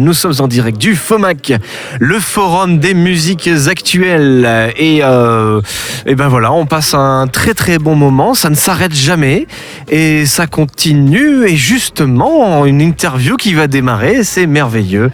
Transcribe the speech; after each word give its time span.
Nous 0.00 0.14
sommes 0.14 0.34
en 0.40 0.48
direct 0.48 0.78
du 0.78 0.96
FOMAC, 0.96 1.52
le 2.00 2.18
forum 2.18 2.78
des 2.78 2.94
musiques 2.94 3.50
actuelles. 3.68 4.72
Et, 4.76 5.00
euh, 5.02 5.60
et 6.06 6.14
ben 6.14 6.28
voilà, 6.28 6.52
on 6.52 6.64
passe 6.64 6.94
un 6.94 7.26
très 7.26 7.52
très 7.52 7.78
bon 7.78 7.94
moment, 7.94 8.32
ça 8.32 8.48
ne 8.48 8.54
s'arrête 8.54 8.94
jamais 8.94 9.46
et 9.90 10.24
ça 10.24 10.46
continue. 10.46 11.46
Et 11.46 11.56
justement, 11.56 12.64
une 12.64 12.80
interview 12.80 13.36
qui 13.36 13.52
va 13.52 13.66
démarrer, 13.66 14.24
c'est 14.24 14.46
merveilleux. 14.46 15.10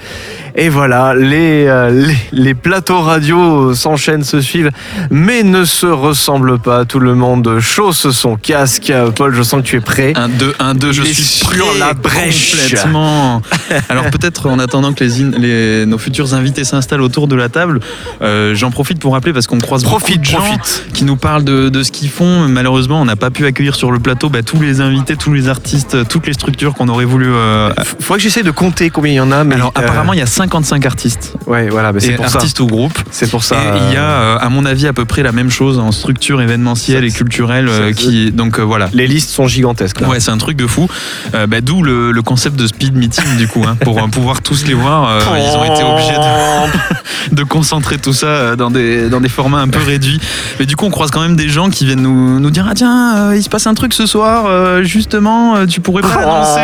Et 0.54 0.69
voilà, 0.69 1.14
les, 1.14 1.66
euh, 1.66 1.91
les, 1.91 2.16
les 2.32 2.55
plateaux 2.55 3.00
radio 3.00 3.75
s'enchaînent, 3.75 4.25
se 4.25 4.41
suivent, 4.41 4.71
mais 5.11 5.43
ne 5.43 5.64
se 5.64 5.87
ressemblent 5.87 6.59
pas. 6.59 6.84
Tout 6.84 7.00
le 7.00 7.14
monde 7.14 7.59
chausse 7.61 8.11
son 8.11 8.37
casque. 8.37 8.93
Paul, 9.16 9.34
je 9.34 9.43
sens 9.43 9.62
que 9.62 9.66
tu 9.66 9.77
es 9.77 9.80
prêt. 9.80 10.12
Un 10.14 10.29
2, 10.29 10.55
un 10.59 10.75
2, 10.75 10.93
je 10.93 11.03
suis 11.03 11.14
sur 11.14 11.48
prêt 11.48 11.59
la 11.79 11.93
brèche. 11.93 12.53
Complètement. 12.53 13.43
Alors 13.89 14.05
peut-être 14.11 14.48
en 14.48 14.59
attendant 14.59 14.75
que 14.95 15.04
les, 15.04 15.22
in- 15.22 15.30
les- 15.38 15.86
nos 15.86 15.98
futurs 15.98 16.34
invités 16.34 16.64
s'installent 16.64 17.00
autour 17.03 17.29
de 17.29 17.36
la 17.36 17.48
table, 17.48 17.80
euh, 18.22 18.54
j'en 18.54 18.71
profite 18.71 18.98
pour 18.98 19.12
rappeler 19.14 19.32
parce 19.32 19.46
qu'on 19.46 19.58
croise 19.58 19.82
Profite, 19.84 20.17
beaucoup 20.17 20.21
de 20.21 20.25
gens 20.25 20.57
profite. 20.58 20.86
qui 20.93 21.04
nous 21.04 21.17
parlent 21.17 21.44
de, 21.44 21.68
de 21.68 21.82
ce 21.82 21.90
qu'ils 21.93 22.08
font. 22.08 22.48
Malheureusement, 22.48 23.00
on 23.00 23.04
n'a 23.04 23.17
pas 23.17 23.31
pu 23.31 23.46
accueillir 23.46 23.75
sur 23.75 23.90
le 23.90 23.98
plateau 23.98 24.29
bah, 24.29 24.43
tous 24.43 24.61
les 24.61 24.81
invités, 24.81 25.17
tous 25.17 25.32
les 25.32 25.48
artistes, 25.48 26.08
toutes 26.08 26.26
les 26.26 26.32
structures 26.32 26.75
qu'on 26.75 26.89
aurait 26.89 27.04
voulu. 27.04 27.26
euh, 27.29 27.70
Faudrait 28.00 28.18
que 28.18 28.22
j'essaie 28.25 28.43
de 28.43 28.50
compter 28.50 28.90
combien 28.90 29.12
il 29.12 29.17
y 29.17 29.20
en 29.20 29.32
a. 29.32 29.44
Mais 29.44 29.54
Alors 29.54 29.72
euh, 29.76 29.81
apparemment, 29.81 30.12
il 30.12 30.18
y 30.18 30.22
a 30.22 30.26
55 30.26 30.84
artistes. 30.86 31.34
ouais, 31.46 31.68
voilà, 31.68 31.93
bah, 31.93 32.00
c'est 32.00 32.12
pour 32.12 32.28
ça. 32.28 32.36
artistes 32.36 32.61
ou 32.61 32.67
groupes. 32.67 32.98
C'est 33.11 33.31
pour 33.31 33.45
ça. 33.45 33.56
et 33.56 33.78
il 33.89 33.95
y 33.95 33.97
a, 33.97 34.03
euh, 34.03 34.36
euh, 34.36 34.39
à 34.41 34.48
mon 34.48 34.64
avis, 34.64 34.86
à 34.86 34.92
peu 34.92 35.05
près 35.05 35.22
la 35.22 35.33
même 35.33 35.50
chose 35.50 35.78
en 35.78 35.92
structure 35.92 36.41
événementielle 36.41 37.00
Ça, 37.03 37.06
et 37.06 37.11
culturelle. 37.19 37.69
euh, 37.69 37.89
ça, 37.89 37.92
qui, 37.92 38.33
donc 38.33 38.58
euh, 38.58 38.62
voilà. 38.62 38.89
les 38.92 39.06
listes 39.06 39.31
sont 39.31 39.47
gigantesques. 39.47 40.00
Là. 40.00 40.08
Ouais, 40.08 40.20
c'est 40.20 40.31
un 40.31 40.39
truc 40.39 40.56
de 40.56 40.67
fou. 40.67 40.89
Euh, 41.34 41.47
bah, 41.47 41.61
D'où 41.61 41.83
le, 41.83 42.12
le 42.12 42.22
concept 42.22 42.56
de 42.56 42.67
speed 42.67 42.95
meeting, 42.97 43.36
du 43.39 43.48
coup, 43.48 43.62
hein, 43.67 43.77
pour 43.81 43.98
euh, 43.98 44.06
pouvoir 44.08 44.41
tous 44.42 44.66
les 44.66 44.75
voir. 44.75 45.08
euh, 45.11 45.20
ils 45.38 45.56
ont 45.56 45.64
été 45.64 45.83
obligés 45.83 46.16
de, 46.16 47.34
de 47.36 47.42
concentrer 47.44 47.98
tout 47.98 48.12
ça 48.12 48.27
euh, 48.27 48.56
dans 48.56 48.70
des, 48.70 49.08
dans 49.08 49.20
des 49.20 49.28
formats 49.28 49.58
un 49.61 49.69
peu 49.69 49.83
réduits. 49.83 50.20
Mais 50.58 50.67
du 50.67 50.77
coup, 50.77 50.84
on 50.86 50.91
croise 50.91 51.11
quand 51.11 51.20
même 51.20 51.36
des 51.36 51.48
gens 51.48 51.70
qui 51.70 51.84
viennent 51.86 52.03
nous, 52.03 52.41
nous 52.41 52.50
dire 52.50 52.67
Ah, 52.69 52.75
tiens, 52.75 53.17
euh, 53.31 53.36
il 53.36 53.42
se 53.42 53.48
passe 53.48 53.67
un 53.67 53.75
truc 53.75 53.92
ce 53.95 54.06
soir, 54.06 54.45
euh, 54.47 54.83
justement, 54.83 55.67
tu 55.67 55.81
pourrais 55.81 56.03
pas 56.03 56.20
l'annoncer. 56.20 56.61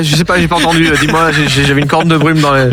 je 0.00 0.16
sais 0.16 0.24
pas, 0.24 0.38
j'ai 0.38 0.48
pas 0.48 0.56
entendu. 0.56 0.90
Dis-moi, 1.00 1.30
j'avais 1.66 1.80
une 1.80 1.86
corne 1.88 2.08
de 2.08 2.16
brume 2.16 2.40
dans 2.40 2.54
les. 2.54 2.68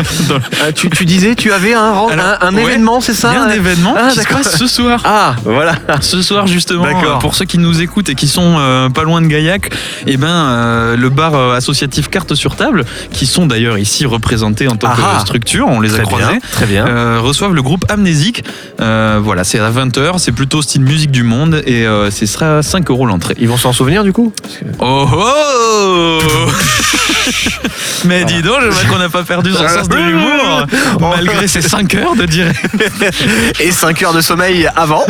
Tu, 0.75 0.89
tu 0.89 1.05
disais, 1.05 1.35
tu 1.35 1.51
avais 1.51 1.73
un, 1.73 1.83
Alors, 2.09 2.11
un, 2.41 2.47
un 2.47 2.55
ouais, 2.55 2.63
événement, 2.63 3.01
c'est 3.01 3.13
ça 3.13 3.31
un 3.31 3.49
événement 3.49 3.93
Ah, 3.97 4.09
qui 4.11 4.19
se 4.19 4.27
passe 4.27 4.57
ce 4.57 4.67
soir. 4.67 5.01
Ah, 5.05 5.35
voilà. 5.43 5.75
Ce 6.01 6.21
soir 6.21 6.47
justement, 6.47 6.85
pour 7.19 7.35
ceux 7.35 7.45
qui 7.45 7.57
nous 7.57 7.81
écoutent 7.81 8.09
et 8.09 8.15
qui 8.15 8.27
sont 8.27 8.55
pas 8.93 9.03
loin 9.03 9.21
de 9.21 9.27
Gaillac, 9.27 9.71
eh 10.07 10.17
ben 10.17 10.95
le 10.95 11.09
bar 11.09 11.35
associatif 11.53 12.09
Carte 12.09 12.35
sur 12.35 12.55
table, 12.55 12.85
qui 13.11 13.25
sont 13.25 13.45
d'ailleurs 13.55 13.77
ici 13.77 14.05
représentés 14.05 14.67
en 14.67 14.75
tant 14.75 14.89
Ah 14.91 14.95
que 14.97 15.01
ah. 15.15 15.19
structure, 15.21 15.65
on 15.69 15.79
les 15.79 15.95
a 15.95 15.99
croisés. 15.99 16.25
bien. 16.27 16.39
Très 16.51 16.65
bien. 16.65 16.85
euh, 16.87 17.19
reçoivent 17.21 17.53
le 17.53 17.61
groupe 17.61 17.85
Amnésique. 17.89 18.43
Euh, 18.81 19.19
voilà, 19.23 19.45
c'est 19.45 19.59
à 19.59 19.71
20h, 19.71 20.17
c'est 20.17 20.33
plutôt 20.33 20.61
style 20.61 20.81
musique 20.81 21.11
du 21.11 21.23
monde 21.23 21.61
et 21.65 21.85
euh, 21.87 22.11
ce 22.11 22.25
sera 22.25 22.61
5 22.61 22.89
euros 22.89 23.05
l'entrée. 23.05 23.35
Ils 23.39 23.47
vont 23.47 23.55
s'en 23.57 23.71
souvenir 23.71 24.03
du 24.03 24.11
coup? 24.11 24.33
Que- 24.59 24.65
Oh 24.79 25.07
oh 25.09 26.19
Mais 28.05 28.23
dis 28.25 28.41
donc, 28.43 28.57
je 28.61 28.67
vois 28.69 28.83
qu'on 28.83 28.99
n'a 28.99 29.09
pas 29.09 29.23
perdu 29.23 29.51
son 29.51 29.67
sens 29.67 29.89
de 29.89 29.95
l'humour, 29.95 30.67
malgré 30.99 31.47
ces 31.47 31.61
5 31.61 31.95
heures 31.95 32.15
de 32.15 32.25
direct. 32.25 32.59
Et 33.59 33.71
5 33.71 34.03
heures 34.03 34.13
de 34.13 34.21
sommeil 34.21 34.69
avant. 34.75 35.03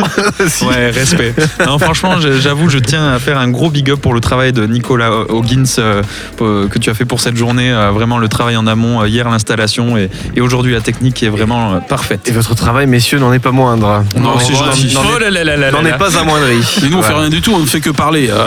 Ouais, 0.62 0.90
respect. 0.90 1.34
Non, 1.66 1.78
franchement, 1.78 2.14
j'avoue, 2.40 2.70
je 2.70 2.78
tiens 2.78 3.12
à 3.12 3.18
faire 3.18 3.38
un 3.38 3.48
gros 3.48 3.68
big 3.70 3.90
up 3.90 4.00
pour 4.00 4.14
le 4.14 4.20
travail 4.20 4.52
de 4.52 4.66
Nicolas 4.66 5.10
Hoggins 5.28 5.64
euh, 5.78 6.02
que 6.38 6.78
tu 6.78 6.88
as 6.88 6.94
fait 6.94 7.04
pour 7.04 7.20
cette 7.20 7.36
journée. 7.36 7.70
Vraiment, 7.92 8.16
le 8.18 8.28
travail 8.28 8.35
en 8.42 8.66
amont, 8.66 9.02
euh, 9.02 9.08
hier 9.08 9.28
l'installation 9.28 9.96
et, 9.96 10.10
et 10.34 10.40
aujourd'hui 10.40 10.72
la 10.72 10.80
technique 10.80 11.22
est 11.22 11.28
vraiment 11.28 11.74
euh, 11.74 11.78
parfaite. 11.80 12.20
Et 12.28 12.32
votre 12.32 12.54
travail, 12.54 12.86
messieurs, 12.86 13.18
n'en 13.18 13.32
est 13.32 13.38
pas 13.38 13.50
moindre. 13.52 14.04
Non, 14.16 14.38
c'est 14.38 14.52
n'en- 14.52 14.64
gentil. 14.66 14.94
n'en 14.94 15.02
est- 15.16 15.20
là 15.20 15.30
là 15.30 15.44
là 15.44 15.56
là 15.56 15.70
N'en 15.72 15.84
est 15.84 15.98
pas 15.98 16.18
amoindri. 16.18 16.58
Mais 16.82 16.88
nous, 16.88 16.98
on 16.98 17.02
fait 17.02 17.12
rien 17.14 17.28
du 17.30 17.40
tout, 17.40 17.52
on 17.54 17.58
ne 17.60 17.66
fait 17.66 17.80
que 17.80 17.90
parler. 17.90 18.28
euh, 18.30 18.46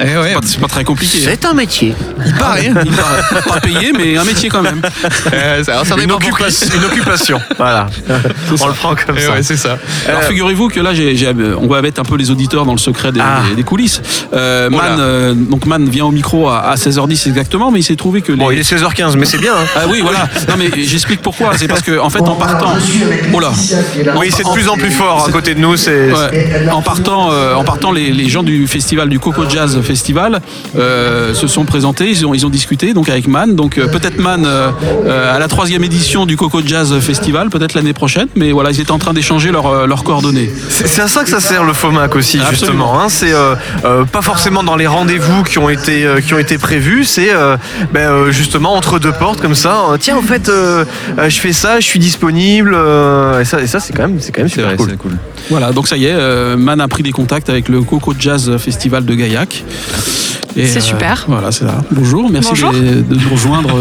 Eh 0.00 0.04
ouais, 0.18 0.34
c'est 0.44 0.60
pas- 0.60 0.66
très 0.68 0.84
compliqué. 0.84 1.18
C'est 1.22 1.44
un 1.44 1.54
métier. 1.54 1.94
Il 2.26 2.34
paraît, 2.34 2.66
il 2.66 2.74
paraît. 2.92 3.42
Pas 3.48 3.60
payé, 3.60 3.92
mais 3.96 4.16
un 4.16 4.24
métier 4.24 4.48
quand 4.48 4.62
même. 4.62 4.80
euh, 5.32 5.62
ça, 5.64 5.84
ça 5.84 5.94
Une, 6.02 6.10
occupation, 6.12 6.66
une 6.76 6.84
occupation. 6.84 7.40
Voilà. 7.56 7.86
On 8.60 8.66
le 8.66 8.72
prend 8.74 8.94
comme 8.94 9.16
Eh 9.18 9.22
ça. 9.22 9.32
ouais, 9.32 9.42
c'est 9.42 9.56
ça. 9.56 9.78
Alors 10.08 10.22
figurez-vous 10.24 10.68
que 10.68 10.80
là, 10.80 10.90
on 11.60 11.66
va 11.66 11.82
mettre 11.82 12.00
un 12.00 12.04
peu 12.04 12.16
les 12.16 12.30
auditeurs 12.30 12.64
dans 12.64 12.72
le 12.72 12.78
secret 12.78 13.12
des, 13.12 13.20
Ah. 13.22 13.42
des- 13.48 13.56
des 13.56 13.62
coulisses. 13.62 14.00
Euh, 14.34 14.68
Oh. 14.72 14.76
Man, 14.76 14.96
euh, 14.98 15.34
donc 15.34 15.66
Man 15.66 15.88
vient 15.88 16.04
au 16.06 16.10
micro 16.10 16.48
à, 16.48 16.60
à 16.70 16.74
16h10 16.76 17.28
exactement, 17.28 17.70
mais 17.70 17.80
il 17.80 17.82
s'est 17.82 17.94
trouvé 17.96 18.20
que 18.22 18.32
les... 18.32 18.38
Bon, 18.38 18.50
il 18.50 18.58
est 18.58 18.62
16h15, 18.68 19.16
mais 19.16 19.25
c'est 19.26 19.38
bien. 19.38 19.52
hein. 19.54 19.66
Ah 19.76 19.80
oui, 19.88 20.00
voilà. 20.00 20.28
Non, 20.48 20.54
mais 20.58 20.70
j'explique 20.84 21.20
pourquoi. 21.22 21.52
C'est 21.56 21.68
parce 21.68 21.82
que 21.82 21.98
en 21.98 22.10
fait, 22.10 22.20
en 22.20 22.34
partant, 22.36 22.72
oh 23.32 23.40
là, 23.40 23.50
Oui, 24.16 24.30
c'est 24.34 24.44
de 24.44 24.52
plus 24.52 24.68
en 24.68 24.74
plus 24.76 24.90
fort 24.90 25.26
à 25.28 25.32
côté 25.32 25.54
de 25.54 25.60
nous. 25.60 25.76
C'est 25.76 26.06
Ouais. 26.12 26.68
En 26.72 26.82
partant, 26.82 27.30
euh, 27.32 27.54
en 27.54 27.64
partant 27.64 27.90
les, 27.92 28.12
les 28.12 28.28
gens 28.28 28.42
du 28.42 28.66
festival, 28.66 29.08
du 29.08 29.18
Coco 29.18 29.42
Jazz 29.48 29.80
Festival, 29.82 30.40
euh, 30.78 31.34
se 31.34 31.46
sont 31.46 31.64
présentés, 31.64 32.08
ils 32.10 32.24
ont, 32.26 32.34
ils 32.34 32.46
ont 32.46 32.50
discuté 32.50 32.94
donc 32.94 33.08
avec 33.08 33.26
Man. 33.28 33.54
Donc 33.54 33.78
euh, 33.78 33.88
peut-être 33.88 34.18
Man 34.18 34.44
euh, 34.46 34.70
euh, 35.06 35.34
à 35.34 35.38
la 35.38 35.48
troisième 35.48 35.84
édition 35.84 36.26
du 36.26 36.36
Coco 36.36 36.60
Jazz 36.64 36.98
Festival, 37.00 37.50
peut-être 37.50 37.74
l'année 37.74 37.92
prochaine. 37.92 38.28
Mais 38.36 38.52
voilà, 38.52 38.70
ils 38.70 38.80
étaient 38.80 38.90
en 38.92 38.98
train 38.98 39.12
d'échanger 39.14 39.50
leurs 39.50 39.86
leurs 39.86 40.04
coordonnées. 40.04 40.50
C'est 40.70 40.86
c'est 40.86 41.02
à 41.02 41.08
ça 41.08 41.24
que 41.24 41.30
ça 41.30 41.40
sert 41.40 41.64
le 41.64 41.72
FOMAC 41.72 42.14
aussi, 42.16 42.38
Absolument. 42.38 42.52
justement. 42.52 43.00
hein. 43.00 43.06
C'est 43.08 43.32
euh, 43.32 43.54
euh, 43.84 44.04
pas 44.04 44.22
forcément 44.22 44.62
dans 44.62 44.76
les 44.76 44.86
rendez-vous 44.86 45.42
qui 45.42 45.58
ont 45.58 45.68
été 45.68 46.04
euh, 46.04 46.20
qui 46.20 46.34
ont 46.34 46.38
été 46.38 46.58
prévus. 46.58 47.04
C'est 47.04 47.32
euh, 47.32 47.56
ben, 47.92 48.00
euh, 48.10 48.30
justement 48.30 48.74
entre 48.74 48.98
deux 48.98 49.12
comme 49.40 49.54
ça. 49.54 49.84
euh, 49.90 49.96
Tiens, 49.98 50.16
en 50.16 50.22
fait, 50.22 50.48
euh, 50.48 50.84
euh, 51.18 51.28
je 51.28 51.38
fais 51.40 51.52
ça, 51.52 51.80
je 51.80 51.84
suis 51.86 51.98
disponible. 51.98 52.72
euh, 52.74 53.40
et 53.40 53.44
ça, 53.44 53.60
et 53.60 53.66
ça 53.66 53.80
c'est 53.80 53.92
quand 53.92 54.02
même 54.08 54.20
c'est 54.20 54.32
quand 54.32 54.42
même 54.42 54.48
C'est 54.48 54.56
super 54.56 54.66
vrai, 54.68 54.76
cool. 54.76 54.88
c'est 54.90 54.96
cool. 54.96 55.12
Voilà, 55.50 55.72
donc 55.72 55.88
ça 55.88 55.96
y 55.96 56.06
est, 56.06 56.12
euh, 56.12 56.56
Man 56.56 56.80
a 56.80 56.88
pris 56.88 57.02
des 57.02 57.12
contacts 57.12 57.48
avec 57.48 57.68
le 57.68 57.82
Coco 57.82 58.14
Jazz 58.18 58.56
Festival 58.58 59.04
de 59.04 59.14
Gaillac. 59.14 59.64
Et, 60.58 60.66
C'est 60.66 60.80
super. 60.80 61.26
Voilà, 61.28 61.52
c'est 61.52 61.66
ça. 61.66 61.84
Bonjour, 61.90 62.30
merci 62.30 62.48
Bonjour. 62.48 62.72
De, 62.72 62.78
de 63.02 63.14
nous 63.14 63.28
rejoindre 63.30 63.76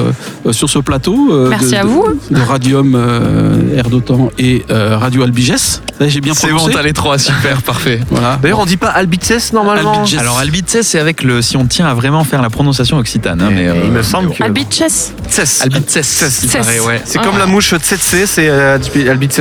euh, 0.46 0.52
sur 0.52 0.70
ce 0.70 0.78
plateau. 0.80 1.30
euh, 1.32 1.48
Merci 1.48 1.72
de- 1.72 1.76
à 1.78 1.84
de- 1.84 1.88
vous. 1.88 2.06
De 2.30 2.42
Radium 2.42 2.96
euh, 2.96 3.78
Air 3.78 3.90
d'Otan 3.90 4.30
et 4.38 4.66
euh, 4.70 4.98
Radio 4.98 5.24
Albiges. 5.24 5.56
Ça, 5.56 5.80
J'ai 6.10 6.20
bien 6.20 6.34
C'est 6.34 6.48
bon, 6.50 6.56
prononcé. 6.58 6.74
t'as 6.76 6.82
les 6.84 6.92
trois, 6.92 7.18
super, 7.18 7.62
parfait. 7.62 8.02
Voilà. 8.12 8.38
D'ailleurs, 8.42 8.60
on 8.60 8.66
dit 8.66 8.76
pas 8.76 8.90
Albices 8.90 9.54
normalement. 9.54 10.04
Alors 10.20 10.38
Albices, 10.38 10.80
c'est 10.82 11.00
avec 11.00 11.24
le 11.24 11.42
si 11.42 11.56
on 11.56 11.66
tient 11.66 11.86
à 11.88 11.94
vraiment 11.94 12.26
faire 12.26 12.42
la 12.42 12.50
prononciation 12.50 12.98
occitane. 12.98 13.42
hein, 13.42 13.52
mais, 13.54 13.64
il 13.64 13.68
euh, 13.70 13.88
me 13.92 14.04
semble 14.04 14.32
que. 14.34 14.44
Albices, 14.44 15.14
il 15.26 15.82
Tsess. 15.82 16.46
paraît, 16.54 16.80
ouais. 16.80 17.02
C'est 17.06 17.20
comme 17.22 17.38
la 17.38 17.46
mouche 17.46 17.74
Tsetse, 17.76 18.26
c'est 18.26 18.50
euh, 18.50 18.78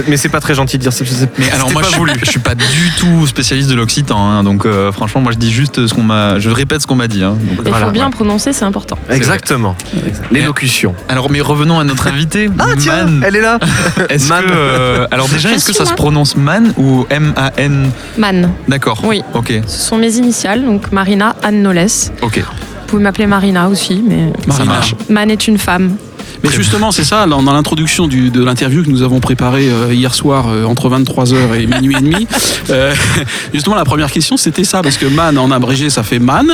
mais 0.08 0.16
c'est 0.16 0.28
pas 0.28 0.40
très 0.40 0.54
gentil 0.54 0.78
de 0.78 0.82
dire 0.82 0.92
ça. 0.92 1.04
Mais 1.38 1.50
alors 1.50 1.70
moi, 1.72 1.82
pas 1.82 1.88
je, 1.90 1.96
voulu. 1.96 2.12
je 2.22 2.30
suis 2.30 2.40
pas 2.40 2.54
du 2.54 2.90
tout 2.98 3.26
spécialiste 3.26 3.68
de 3.70 3.74
l'occitan, 3.74 4.18
hein, 4.30 4.42
donc 4.44 4.66
euh, 4.66 4.92
franchement, 4.92 5.20
moi 5.20 5.32
je 5.32 5.38
dis 5.38 5.52
juste 5.52 5.86
ce 5.86 5.94
qu'on 5.94 6.02
m'a, 6.02 6.38
je 6.38 6.50
répète 6.50 6.82
ce 6.82 6.86
qu'on 6.86 6.94
m'a 6.94 7.08
dit. 7.08 7.22
hein, 7.22 7.36
donc, 7.40 7.58
Il 7.64 7.70
Voilà, 7.70 7.86
faut 7.86 7.92
bien 7.92 8.10
prononcer, 8.10 8.52
c'est 8.52 8.64
important. 8.64 8.98
Exactement. 9.10 9.76
L'élocution. 10.30 10.94
Alors, 11.08 11.30
mais 11.30 11.40
revenons 11.40 11.78
à 11.78 11.84
notre 11.84 12.06
invité. 12.08 12.48
Ah 12.58 12.66
tiens, 12.78 13.04
Man. 13.04 13.22
elle 13.26 13.36
est 13.36 13.40
là. 13.42 13.58
Est-ce 14.08 14.28
Man. 14.28 14.44
que, 14.44 14.50
euh, 14.52 15.06
alors 15.10 15.28
déjà, 15.28 15.52
est-ce 15.52 15.66
que 15.66 15.72
ça 15.74 15.84
se 15.84 15.92
prononce 15.92 16.36
man 16.36 16.72
ou 16.78 17.06
M-A-N 17.10 17.90
Man. 18.16 18.50
D'accord. 18.68 19.02
Oui. 19.04 19.22
Ok. 19.34 19.52
Ce 19.66 19.80
sont 19.88 19.98
mes 19.98 20.16
initiales, 20.16 20.64
donc 20.64 20.90
Marina 20.92 21.36
Anne 21.42 21.62
Noles. 21.62 21.86
Ok. 22.22 22.42
Vous 22.94 22.98
pouvez 22.98 23.08
m'appeler 23.08 23.26
Marina 23.26 23.68
aussi, 23.68 24.00
mais 24.06 24.30
Ça 24.42 24.46
Marina. 24.46 24.64
marche. 24.74 24.94
Man 25.10 25.28
est 25.28 25.48
une 25.48 25.58
femme. 25.58 25.96
Mais 26.44 26.50
justement, 26.56 26.92
c'est 26.92 27.04
ça, 27.04 27.26
dans, 27.26 27.42
dans 27.42 27.52
l'introduction 27.52 28.06
du- 28.06 28.30
de 28.30 28.44
l'interview 28.44 28.82
que 28.82 28.90
nous 28.90 29.02
avons 29.02 29.20
préparée 29.20 29.68
euh, 29.70 29.92
hier 29.94 30.14
soir 30.14 30.46
euh, 30.48 30.64
entre 30.64 30.88
23h 30.90 31.58
et 31.60 31.66
minuit 31.66 31.96
et 31.98 32.00
demi, 32.02 32.26
euh, 32.70 32.94
justement, 33.52 33.74
la 33.76 33.84
première 33.84 34.10
question, 34.12 34.36
c'était 34.36 34.64
ça, 34.64 34.82
parce 34.82 34.96
que 34.98 35.06
Man, 35.06 35.38
en 35.38 35.50
abrégé, 35.50 35.90
ça 35.90 36.02
fait 36.02 36.18
Man. 36.18 36.46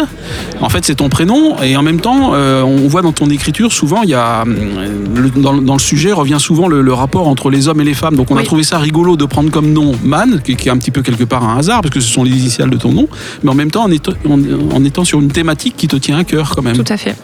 En 0.61 0.69
fait, 0.69 0.85
c'est 0.85 0.95
ton 0.97 1.09
prénom, 1.09 1.57
et 1.63 1.77
en 1.77 1.83
même 1.83 2.01
temps, 2.01 2.33
euh, 2.35 2.63
on 2.63 2.87
voit 2.89 3.03
dans 3.03 3.13
ton 3.13 3.29
écriture, 3.31 3.73
souvent, 3.73 4.03
il 4.03 4.11
y 4.11 4.15
a, 4.15 4.45
le- 4.45 5.31
dans, 5.31 5.55
dans 5.61 5.75
le 5.75 5.79
sujet, 5.81 6.13
revient 6.13 6.37
souvent 6.39 6.69
le, 6.69 6.83
le 6.83 6.93
rapport 6.93 7.29
entre 7.29 7.51
les 7.51 7.69
hommes 7.69 7.81
et 7.81 7.85
les 7.85 7.95
femmes. 7.95 8.17
Donc, 8.17 8.31
on 8.31 8.37
a 8.37 8.41
trouvé 8.45 8.63
ça 8.63 8.79
rigolo 8.79 9.17
de 9.17 9.25
prendre 9.25 9.51
comme 9.51 9.73
nom 9.73 9.93
Man, 10.05 10.41
qui, 10.45 10.57
qui 10.57 10.69
est 10.69 10.73
un 10.73 10.77
petit 10.79 10.91
peu 10.91 11.03
quelque 11.03 11.25
part 11.25 11.43
un 11.49 11.59
hasard, 11.59 11.81
parce 11.83 11.95
que 11.95 12.01
ce 12.01 12.13
sont 12.13 12.23
les 12.25 12.31
initiales 12.33 12.71
de 12.71 12.77
ton 12.77 12.93
nom, 12.93 13.09
mais 13.43 13.51
en 13.51 13.55
même 13.55 13.71
temps, 13.71 13.85
en, 13.85 13.91
étant- 13.91 14.13
en- 14.29 14.41
en 14.77 14.85
étant 14.85 15.05
sur 15.05 15.21
une 15.21 15.31
thématique 15.33 15.75
qui 15.77 15.89
te 15.89 15.97
tient 15.97 16.19
à 16.19 16.25
cœur, 16.25 16.53
quand 16.55 16.63
même. 16.63 16.77
Tout 16.77 16.93
à 16.93 16.97
fait. 16.97 17.17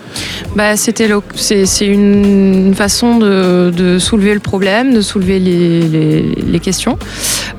Bah, 0.56 0.76
c'était 0.76 1.08
c'est 1.34 1.66
c'est 1.66 1.86
une 2.56 2.74
façon 2.74 3.18
de, 3.18 3.98
soulever 3.98 4.34
le 4.34 4.40
problème, 4.40 4.94
de 4.94 5.00
soulever 5.00 5.38
les, 5.38 6.60
questions 6.60 6.98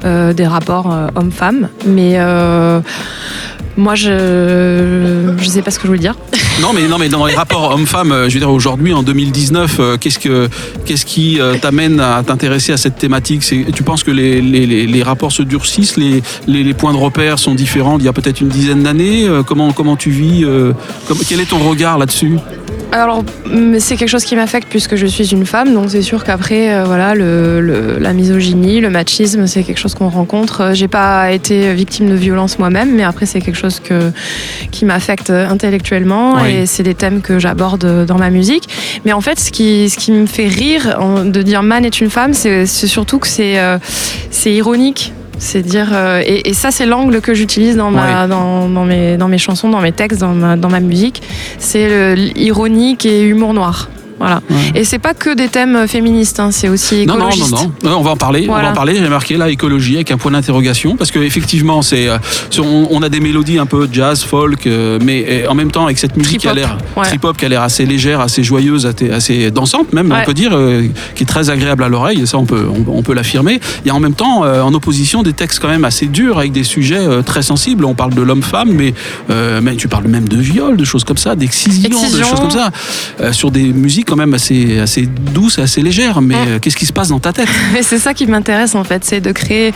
euh, 0.03 0.33
des 0.33 0.45
rapports 0.45 0.91
euh, 0.91 1.07
hommes-femmes. 1.15 1.69
Mais 1.85 2.13
euh, 2.15 2.81
moi, 3.77 3.95
je 3.95 5.31
ne 5.31 5.43
sais 5.43 5.61
pas 5.61 5.71
ce 5.71 5.77
que 5.77 5.83
je 5.83 5.87
voulais 5.87 5.99
dire. 5.99 6.15
Non, 6.61 6.73
mais 6.73 6.87
non, 6.87 6.97
mais 6.97 7.07
dans 7.07 7.25
les 7.27 7.35
rapports 7.35 7.71
hommes-femmes, 7.71 8.11
euh, 8.11 8.29
je 8.29 8.33
veux 8.33 8.39
dire 8.39 8.49
aujourd'hui 8.49 8.91
en 8.91 9.03
2019, 9.03 9.77
euh, 9.79 9.97
qu'est-ce 9.97 10.17
que 10.17 10.49
qu'est-ce 10.85 11.05
qui 11.05 11.39
euh, 11.39 11.55
t'amène 11.61 11.99
à 11.99 12.23
t'intéresser 12.25 12.73
à 12.73 12.77
cette 12.77 12.97
thématique? 12.97 13.43
Tu 13.75 13.83
penses 13.83 14.03
que 14.03 14.09
les, 14.09 14.41
les, 14.41 14.65
les- 14.65 15.03
rapports 15.03 15.31
se 15.31 15.43
durcissent, 15.43 15.97
les, 15.97 16.23
les, 16.47 16.73
points 16.73 16.93
de 16.93 16.97
repère 16.97 17.37
sont 17.37 17.53
différents 17.53 17.99
d'il 17.99 18.05
y 18.05 18.09
a 18.09 18.13
peut-être 18.13 18.41
une 18.41 18.49
dizaine 18.49 18.83
d'années? 18.83 19.27
Comment 19.45 19.71
comment 19.71 19.95
tu 19.95 20.09
vis 20.09 20.45
Quel 21.29 21.39
est 21.39 21.49
ton 21.49 21.59
regard 21.59 21.97
là-dessus? 21.99 22.37
Alors, 22.91 23.23
c'est 23.79 23.97
quelque 23.97 24.09
chose 24.09 24.23
qui 24.23 24.35
m'affecte 24.35 24.67
puisque 24.69 24.95
je 24.95 25.05
suis 25.05 25.31
une 25.31 25.45
femme, 25.45 25.73
donc 25.73 25.89
c'est 25.89 26.01
sûr 26.01 26.23
qu'après, 26.23 26.83
voilà, 26.85 27.15
le, 27.15 27.97
la 27.99 28.13
misogynie, 28.13 28.79
le 28.79 28.89
machisme, 28.89 29.45
c'est 29.45 29.63
quelque 29.63 29.77
chose 29.79 29.93
qu'on 29.93 30.07
rencontre. 30.09 30.71
J'ai 30.73 30.87
pas 30.87 31.31
été 31.31 31.73
victime 31.73 32.09
de 32.09 32.15
violence 32.15 32.59
moi-même, 32.59 32.95
mais 32.95 33.03
après, 33.03 33.25
c'est 33.25 33.41
quelque 33.41 33.57
chose 33.57 33.79
que, 33.81 34.11
qui 34.71 34.85
m'affecte 34.85 35.29
intellectuellement 35.29 36.37
Oui. 36.47 36.67
c'est 36.67 36.83
des 36.83 36.95
thèmes 36.95 37.21
que 37.21 37.39
j'aborde 37.39 38.05
dans 38.05 38.17
ma 38.17 38.29
musique. 38.29 38.67
Mais 39.05 39.13
en 39.13 39.21
fait, 39.21 39.39
ce 39.39 39.51
qui, 39.51 39.89
ce 39.89 39.97
qui 39.97 40.11
me 40.11 40.25
fait 40.25 40.47
rire 40.47 40.97
de 41.25 41.41
dire 41.41 41.63
man 41.63 41.85
est 41.85 42.01
une 42.01 42.09
femme, 42.09 42.33
c'est 42.33 42.65
surtout 42.65 43.19
que 43.19 43.27
c'est 43.27 43.59
euh, 43.59 43.77
c'est 44.31 44.53
ironique. 44.53 45.13
C'est 45.39 45.61
dire 45.61 45.89
euh, 45.93 46.23
et, 46.25 46.49
et 46.49 46.53
ça 46.53 46.71
c'est 46.71 46.87
l'angle 46.87 47.21
que 47.21 47.35
j'utilise 47.35 47.75
dans 47.75 47.91
ma 47.91 48.27
dans, 48.27 48.67
dans 48.67 48.85
mes 48.85 49.17
dans 49.17 49.27
mes 49.27 49.37
chansons, 49.37 49.69
dans 49.69 49.81
mes 49.81 49.91
textes, 49.91 50.19
dans 50.19 50.33
ma 50.33 50.55
dans 50.55 50.69
ma 50.69 50.79
musique. 50.79 51.21
C'est 51.59 52.15
l'ironique 52.15 53.05
et 53.05 53.21
humour 53.21 53.53
noir. 53.53 53.89
Voilà. 54.19 54.41
Et 54.75 54.83
c'est 54.83 54.99
pas 54.99 55.13
que 55.13 55.35
des 55.35 55.47
thèmes 55.47 55.87
féministes, 55.87 56.39
hein, 56.39 56.49
c'est 56.51 56.69
aussi 56.69 57.05
Non, 57.05 57.13
non, 57.15 57.25
non, 57.25 57.29
écologiste. 57.29 57.69
non, 57.83 57.97
On 57.97 58.01
va 58.01 58.11
en 58.11 58.17
parler. 58.17 58.47
On 58.49 58.53
va 58.53 58.69
en 58.71 58.73
parler. 58.73 58.95
J'ai 58.97 59.09
marqué 59.09 59.37
là 59.37 59.49
écologie 59.49 59.95
avec 59.95 60.11
un 60.11 60.17
point 60.17 60.31
d'interrogation 60.31 60.95
parce 60.95 61.11
que 61.11 61.19
effectivement, 61.19 61.81
c'est, 61.81 62.07
euh, 62.09 62.17
on, 62.59 62.87
on 62.91 63.01
a 63.03 63.09
des 63.09 63.19
mélodies 63.19 63.59
un 63.59 63.65
peu 63.65 63.87
jazz, 63.91 64.23
folk, 64.23 64.65
euh, 64.67 64.99
mais 65.03 65.45
en 65.47 65.53
même 65.55 65.71
temps 65.71 65.85
avec 65.85 65.97
cette 65.99 66.17
musique 66.17 66.41
qui 66.41 66.47
a 66.47 66.53
l'air 66.53 66.77
Ouais. 66.95 67.05
trip-hop, 67.05 67.37
qui 67.37 67.45
a 67.45 67.49
l'air 67.49 67.61
assez 67.61 67.85
légère, 67.85 68.21
assez 68.21 68.43
joyeuse, 68.43 68.85
assez, 69.13 69.51
dansante 69.51 69.93
même, 69.93 70.11
on 70.11 70.25
peut 70.25 70.33
dire, 70.33 70.51
euh, 70.53 70.87
qui 71.15 71.23
est 71.23 71.27
très 71.27 71.49
agréable 71.49 71.83
à 71.83 71.89
l'oreille. 71.89 72.25
Ça, 72.25 72.37
on 72.37 72.45
peut, 72.45 72.65
on, 72.67 72.91
on 72.91 73.03
peut 73.03 73.13
l'affirmer. 73.13 73.59
Il 73.85 73.87
y 73.87 73.91
a 73.91 73.95
en 73.95 73.99
même 73.99 74.13
temps, 74.15 74.41
en 74.41 74.73
opposition, 74.73 75.21
des 75.23 75.33
textes 75.33 75.59
quand 75.59 75.67
même 75.69 75.85
assez 75.85 76.07
durs 76.07 76.39
avec 76.39 76.51
des 76.51 76.63
sujets 76.63 77.05
très 77.23 77.41
sensibles. 77.43 77.85
On 77.85 77.93
parle 77.93 78.13
de 78.13 78.21
l'homme-femme, 78.21 78.71
mais, 78.71 78.93
euh, 79.29 79.59
mais 79.61 79.75
tu 79.75 79.87
parles 79.87 80.07
même 80.07 80.27
de 80.27 80.37
viol, 80.37 80.75
de 80.77 80.83
choses 80.85 81.03
comme 81.03 81.17
ça, 81.17 81.35
d'excision, 81.35 81.89
de 81.89 82.23
choses 82.23 82.39
comme 82.39 82.51
ça, 82.51 82.71
euh, 83.21 83.31
sur 83.31 83.51
des 83.51 83.73
musiques 83.73 84.06
quand 84.07 84.15
même 84.15 84.33
assez, 84.33 84.79
assez 84.79 85.05
douces, 85.05 85.57
et 85.57 85.61
assez 85.61 85.81
légères. 85.81 86.21
Mais 86.21 86.35
Mm. 86.35 86.47
euh, 86.47 86.59
qu'est-ce 86.59 86.77
qui 86.77 86.85
se 86.85 86.93
passe 86.93 87.09
dans 87.09 87.19
ta 87.19 87.33
tête? 87.33 87.47
Mais 87.73 87.83
c'est 87.83 87.99
ça 87.99 88.13
qui 88.13 88.25
m'intéresse 88.25 88.73
en 88.75 88.83
fait, 88.83 89.03
c'est 89.03 89.19
de 89.21 89.31
créer 89.31 89.73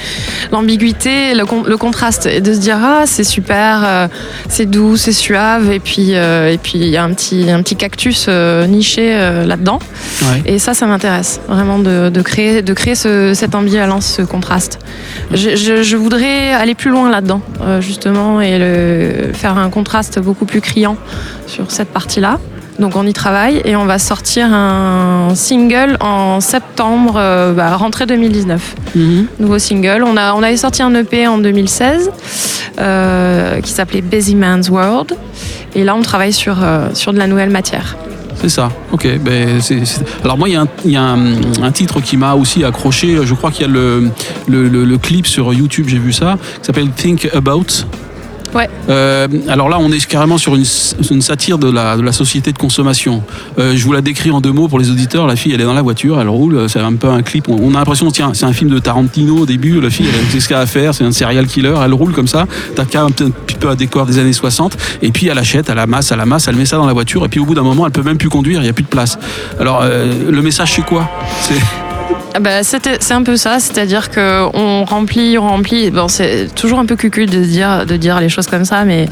l'ambiguïté, 0.51 1.33
le, 1.35 1.45
con- 1.45 1.63
le 1.65 1.77
contraste 1.77 2.25
et 2.25 2.41
de 2.41 2.53
se 2.53 2.59
dire 2.59 2.77
ah 2.81 3.03
c'est 3.05 3.23
super, 3.23 3.81
euh, 3.85 4.07
c'est 4.49 4.65
doux, 4.65 4.97
c'est 4.97 5.11
suave 5.11 5.71
et 5.71 5.79
puis 5.79 6.15
euh, 6.15 6.51
et 6.51 6.57
puis 6.57 6.73
il 6.75 6.87
y 6.87 6.97
a 6.97 7.03
un 7.03 7.13
petit 7.13 7.49
un 7.49 7.61
petit 7.61 7.75
cactus 7.75 8.25
euh, 8.29 8.65
niché 8.67 9.11
là-dedans 9.45 9.79
Ouais. 10.23 10.41
et 10.45 10.59
ça 10.59 10.73
ça 10.73 10.85
m'intéresse 10.87 11.39
vraiment 11.47 11.79
de, 11.79 12.09
de 12.09 12.21
créer 12.21 12.61
de 12.61 12.73
créer 12.73 12.95
ce- 12.95 13.33
cette 13.33 13.55
ambivalence, 13.55 14.05
ce 14.17 14.21
contraste. 14.21 14.79
Je, 15.33 15.55
je- 15.55 15.83
je 15.83 15.97
voudrais 15.97 16.53
aller 16.53 16.75
plus 16.75 16.91
loin 16.91 17.09
là-dedans 17.09 17.41
justement 17.79 18.41
et 18.41 18.57
le, 18.59 19.33
faire 19.33 19.57
un 19.57 19.69
contraste 19.69 20.19
beaucoup 20.19 20.45
plus 20.45 20.61
criant 20.61 20.97
sur 21.47 21.71
cette 21.71 21.89
partie-là. 21.89 22.39
Donc 22.79 22.95
on 22.95 23.05
y 23.05 23.13
travaille 23.13 23.61
et 23.65 23.75
on 23.75 23.85
va 23.85 23.99
sortir 23.99 24.51
un 24.53 25.33
single 25.35 25.97
en 25.99 26.39
septembre, 26.41 27.13
euh, 27.17 27.53
bah, 27.53 27.75
rentrée 27.75 28.05
2019. 28.05 28.75
Mhm. 28.95 29.27
Nouveau 29.39 29.59
single. 29.59 30.03
On, 30.05 30.17
a, 30.17 30.33
on 30.33 30.41
avait 30.41 30.57
sorti 30.57 30.81
un 30.81 30.93
EP 30.95 31.27
en 31.27 31.37
2016 31.37 32.09
euh, 32.79 33.59
qui 33.61 33.71
s'appelait 33.71 34.01
Busy 34.01 34.35
Man's 34.35 34.69
World. 34.69 35.13
Et 35.75 35.83
là 35.83 35.95
on 35.95 36.01
travaille 36.01 36.33
sur, 36.33 36.63
euh, 36.63 36.87
sur 36.93 37.13
de 37.13 37.17
la 37.19 37.27
nouvelle 37.27 37.49
matière. 37.51 37.97
C'est 38.41 38.49
ça, 38.49 38.71
ok. 38.91 39.07
Ben, 39.19 39.59
Alors 40.23 40.35
moi, 40.35 40.49
il 40.49 40.53
y 40.53 40.55
a, 40.55 40.61
un, 40.61 40.67
y 40.85 40.95
a 40.95 41.01
un- 41.03 41.63
un 41.63 41.71
titre 41.71 42.01
qui 42.01 42.17
m'a 42.17 42.33
aussi 42.33 42.63
accroché. 42.63 43.19
Je 43.23 43.33
crois 43.35 43.51
qu'il 43.51 43.67
y 43.67 43.69
a 43.69 43.71
le, 43.71 44.09
le, 44.47 44.67
le- 44.67 44.83
le 44.83 44.97
clip 44.97 45.27
sur 45.27 45.53
YouTube, 45.53 45.85
j'ai 45.87 45.99
vu 45.99 46.11
ça, 46.11 46.37
qui 46.59 46.65
s'appelle 46.65 46.89
Think 46.89 47.29
About. 47.35 47.85
Ouais. 48.53 48.69
Euh, 48.89 49.27
alors 49.47 49.69
là, 49.69 49.77
on 49.79 49.91
est 49.91 50.05
carrément 50.05 50.37
sur 50.37 50.55
une, 50.55 50.65
satire 50.65 51.57
de 51.57 51.69
la, 51.69 52.11
société 52.11 52.51
de 52.51 52.57
consommation. 52.57 53.23
Euh, 53.57 53.73
je 53.75 53.83
vous 53.83 53.93
la 53.93 54.01
décris 54.01 54.31
en 54.31 54.41
deux 54.41 54.51
mots 54.51 54.67
pour 54.67 54.79
les 54.79 54.89
auditeurs. 54.89 55.27
La 55.27 55.35
fille, 55.35 55.53
elle 55.53 55.61
est 55.61 55.65
dans 55.65 55.73
la 55.73 55.81
voiture, 55.81 56.19
elle 56.19 56.27
roule. 56.27 56.67
C'est 56.67 56.79
un 56.79 56.93
peu 56.95 57.07
un 57.07 57.21
clip. 57.21 57.47
On, 57.47 57.73
a 57.75 57.79
l'impression, 57.79 58.11
tiens, 58.11 58.31
c'est 58.33 58.45
un 58.45 58.53
film 58.53 58.69
de 58.69 58.79
Tarantino 58.79 59.39
au 59.39 59.45
début. 59.45 59.79
La 59.79 59.89
fille, 59.89 60.07
elle 60.07 60.31
sait 60.31 60.39
ce 60.39 60.47
qu'elle 60.47 60.57
a 60.57 60.61
à 60.61 60.65
faire. 60.65 60.93
C'est 60.93 61.03
un 61.03 61.11
serial 61.11 61.47
killer. 61.47 61.75
Elle 61.83 61.93
roule 61.93 62.11
comme 62.11 62.27
ça. 62.27 62.45
T'as 62.75 62.85
qu'un 62.85 63.05
un 63.05 63.11
petit 63.11 63.55
peu 63.59 63.69
à 63.69 63.75
décor 63.75 64.05
des 64.05 64.19
années 64.19 64.33
60. 64.33 64.77
Et 65.01 65.11
puis 65.11 65.27
elle 65.27 65.37
achète, 65.37 65.69
elle 65.69 65.79
amasse, 65.79 66.11
elle 66.11 66.19
amasse, 66.19 66.47
elle 66.47 66.55
met 66.55 66.65
ça 66.65 66.77
dans 66.77 66.85
la 66.85 66.93
voiture. 66.93 67.25
Et 67.25 67.29
puis 67.29 67.39
au 67.39 67.45
bout 67.45 67.55
d'un 67.55 67.63
moment, 67.63 67.85
elle 67.85 67.91
peut 67.91 68.03
même 68.03 68.17
plus 68.17 68.29
conduire. 68.29 68.59
Il 68.59 68.63
n'y 68.63 68.69
a 68.69 68.73
plus 68.73 68.83
de 68.83 68.89
place. 68.89 69.17
Alors 69.59 69.81
euh, 69.83 70.29
le 70.29 70.41
message, 70.41 70.73
c'est 70.73 70.85
quoi? 70.85 71.09
Bah, 72.39 72.63
c'était- 72.63 72.97
c'est 72.99 73.13
un 73.13 73.23
peu 73.23 73.35
ça, 73.37 73.59
c'est-à-dire 73.59 74.09
qu'on 74.09 74.83
remplit, 74.85 75.37
on 75.37 75.47
remplit. 75.47 75.91
Bon, 75.91 76.07
c'est 76.07 76.53
toujours 76.55 76.79
un 76.79 76.85
peu 76.85 76.95
cucul 76.95 77.29
de 77.29 77.39
dire, 77.43 77.85
de 77.85 77.97
dire 77.97 78.19
les 78.19 78.29
choses 78.29 78.47
comme 78.47 78.65
ça, 78.65 78.83
mais 78.85 79.07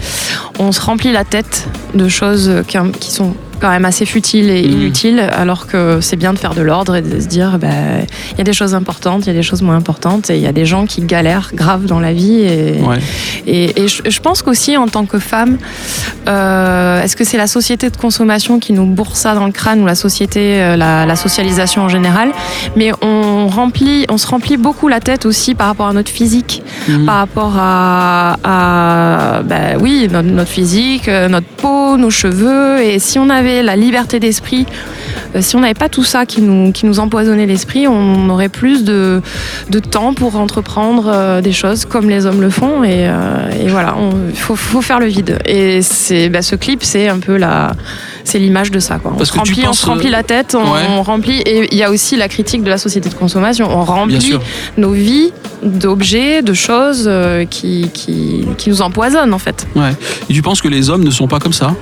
on 0.57 0.71
se 0.71 0.81
remplit 0.81 1.11
la 1.11 1.25
tête 1.25 1.67
de 1.93 2.07
choses 2.07 2.51
qui 2.67 3.11
sont 3.11 3.35
quand 3.59 3.69
même 3.69 3.85
assez 3.85 4.05
futiles 4.05 4.49
et 4.49 4.63
Mhm. 4.67 4.71
inutiles, 4.71 5.19
alors 5.19 5.67
que 5.67 5.99
c'est 6.01 6.15
bien 6.15 6.33
de 6.33 6.39
faire 6.39 6.53
de 6.55 6.61
l'ordre 6.61 6.95
et 6.95 7.01
de 7.01 7.19
se 7.19 7.27
dire, 7.27 7.57
bah, 7.59 7.67
il 8.31 8.37
y 8.37 8.41
a 8.41 8.43
des 8.43 8.53
choses 8.53 8.73
importantes, 8.73 9.25
il 9.25 9.27
y 9.27 9.31
a 9.31 9.33
des 9.35 9.43
choses 9.43 9.61
moins 9.61 9.75
importantes, 9.75 10.29
et 10.29 10.35
il 10.37 10.41
y 10.41 10.47
a 10.47 10.51
des 10.51 10.65
gens 10.65 10.85
qui 10.85 11.01
galèrent 11.01 11.51
grave 11.53 11.85
dans 11.85 11.99
la 11.99 12.13
vie. 12.13 12.41
Et, 12.41 12.79
ouais. 12.81 12.97
et, 13.47 13.81
et 13.83 13.87
je, 13.87 14.01
je 14.09 14.19
pense 14.19 14.41
qu'aussi 14.41 14.77
en 14.77 14.87
tant 14.87 15.05
que 15.05 15.19
femme, 15.19 15.57
euh, 16.27 17.01
est-ce 17.03 17.15
que 17.15 17.23
c'est 17.23 17.37
la 17.37 17.47
société 17.47 17.89
de 17.89 17.97
consommation 17.97 18.59
qui 18.59 18.73
nous 18.73 18.85
bourre 18.85 19.15
ça 19.15 19.35
dans 19.35 19.45
le 19.45 19.51
crâne 19.51 19.81
ou 19.81 19.85
la 19.85 19.95
société, 19.95 20.61
euh, 20.61 20.75
la, 20.75 21.05
la 21.05 21.15
socialisation 21.15 21.83
en 21.83 21.89
général? 21.89 22.31
Mais 22.75 22.91
on 23.01 23.18
remplit, 23.47 24.05
on 24.09 24.17
se 24.17 24.27
remplit 24.27 24.57
beaucoup 24.57 24.87
la 24.87 24.99
tête 24.99 25.25
aussi 25.25 25.55
par 25.55 25.67
rapport 25.67 25.87
à 25.87 25.93
notre 25.93 26.11
physique, 26.11 26.61
Mhm. 26.87 27.05
par 27.05 27.15
rapport 27.17 27.53
à, 27.57 28.37
à 28.43 29.41
bah 29.43 29.77
oui, 29.79 30.07
notre, 30.11 30.27
notre 30.29 30.49
physique, 30.49 31.07
euh, 31.07 31.27
notre 31.27 31.47
peau, 31.47 31.97
nos 31.97 32.09
cheveux. 32.09 32.79
Et 32.81 32.99
si 32.99 33.19
on 33.19 33.29
avait 33.29 33.63
la 33.63 33.75
liberté 33.75 34.19
d'esprit, 34.19 34.65
euh, 35.35 35.41
si 35.41 35.55
on 35.55 35.59
n'avait 35.59 35.73
pas 35.73 35.89
tout 35.89 36.03
ça 36.03 36.25
qui 36.25 36.41
nous, 36.41 36.71
qui 36.71 36.85
nous 36.85 36.99
empoisonnait 36.99 37.45
l'esprit, 37.45 37.87
on 37.87 38.29
aurait 38.29 38.49
plus 38.49 38.83
de, 38.83 39.21
de 39.69 39.79
temps 39.79 40.13
pour 40.13 40.35
entreprendre 40.35 41.05
euh, 41.07 41.41
des 41.41 41.51
choses 41.53 41.85
comme 41.85 42.09
les 42.09 42.25
hommes 42.25 42.41
le 42.41 42.49
font. 42.49 42.83
Et, 42.83 43.09
et 43.61 43.67
voilà, 43.67 43.95
il 44.29 44.37
faut, 44.39 44.55
faut 44.55 44.81
faire 44.81 44.99
le 44.99 45.05
vide. 45.07 45.39
Et 45.45 45.81
c'est, 45.81 46.29
bah, 46.29 46.41
ce 46.41 46.55
clip, 46.55 46.83
c'est 46.83 47.07
un 47.07 47.19
peu 47.19 47.37
la, 47.37 47.71
c'est 48.23 48.39
l'image 48.39 48.71
de 48.71 48.79
ça. 48.79 48.99
Quoi. 48.99 49.11
On, 49.13 49.17
Parce 49.17 49.29
se 49.29 49.33
que 49.33 49.39
remplit, 49.39 49.61
on 49.63 49.67
penses, 49.67 49.79
se 49.79 49.85
remplit 49.85 50.09
la 50.09 50.23
tête, 50.23 50.55
on, 50.55 50.63
ouais. 50.63 50.79
on 50.89 51.01
remplit. 51.03 51.39
Et 51.41 51.67
il 51.71 51.77
y 51.77 51.83
a 51.83 51.91
aussi 51.91 52.15
la 52.15 52.27
critique 52.27 52.63
de 52.63 52.69
la 52.69 52.77
société 52.77 53.09
de 53.09 53.15
consommation. 53.15 53.67
On 53.69 53.83
remplit 53.83 54.33
nos 54.77 54.91
vies 54.91 55.31
d'objets, 55.63 56.41
de 56.41 56.53
choses 56.53 57.05
euh, 57.07 57.45
qui, 57.45 57.89
qui, 57.93 58.45
qui 58.57 58.69
nous 58.69 58.81
empoisonnent 58.81 59.33
en 59.33 59.39
fait. 59.39 59.67
Ouais. 59.75 59.91
Et 60.29 60.33
tu 60.33 60.41
penses 60.41 60.61
que 60.61 60.67
les 60.69 60.89
hommes 60.89 61.03
ne 61.03 61.11
sont 61.11 61.27
pas 61.27 61.39
comme 61.39 61.53
ça? 61.53 61.75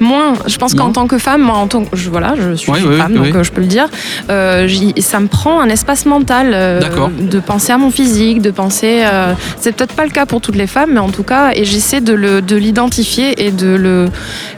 Moi, 0.00 0.34
je 0.46 0.56
pense 0.56 0.74
qu'en 0.74 0.92
tant 0.92 1.06
que 1.06 1.18
femme, 1.18 1.42
moi, 1.42 1.56
en 1.56 1.66
tant 1.66 1.84
que, 1.84 1.96
je, 1.96 2.10
voilà, 2.10 2.34
je 2.38 2.54
suis 2.54 2.70
Ouais, 2.70 2.80
une 2.80 2.88
ouais, 2.88 2.96
femme, 2.96 3.14
donc 3.14 3.34
euh, 3.34 3.42
je 3.42 3.50
peux 3.52 3.60
le 3.60 3.66
dire. 3.66 3.86
Euh, 4.30 4.68
ça 4.98 5.18
me 5.20 5.26
prend 5.26 5.60
un 5.60 5.68
espace 5.68 6.06
mental 6.06 6.50
euh, 6.52 6.80
de 7.18 7.40
penser 7.40 7.72
à 7.72 7.78
mon 7.78 7.90
physique, 7.90 8.40
de 8.40 8.50
penser. 8.50 9.02
euh, 9.04 9.32
c'est 9.60 9.72
peut-être 9.72 9.94
pas 9.94 10.04
le 10.04 10.10
cas 10.10 10.26
pour 10.26 10.40
toutes 10.40 10.56
les 10.56 10.66
femmes, 10.66 10.90
mais 10.94 11.00
en 11.00 11.10
tout 11.10 11.22
cas, 11.24 11.50
et 11.54 11.64
j'essaie 11.64 12.00
de 12.00 12.56
l'identifier 12.56 13.46
et 13.46 13.50
de 13.50 14.08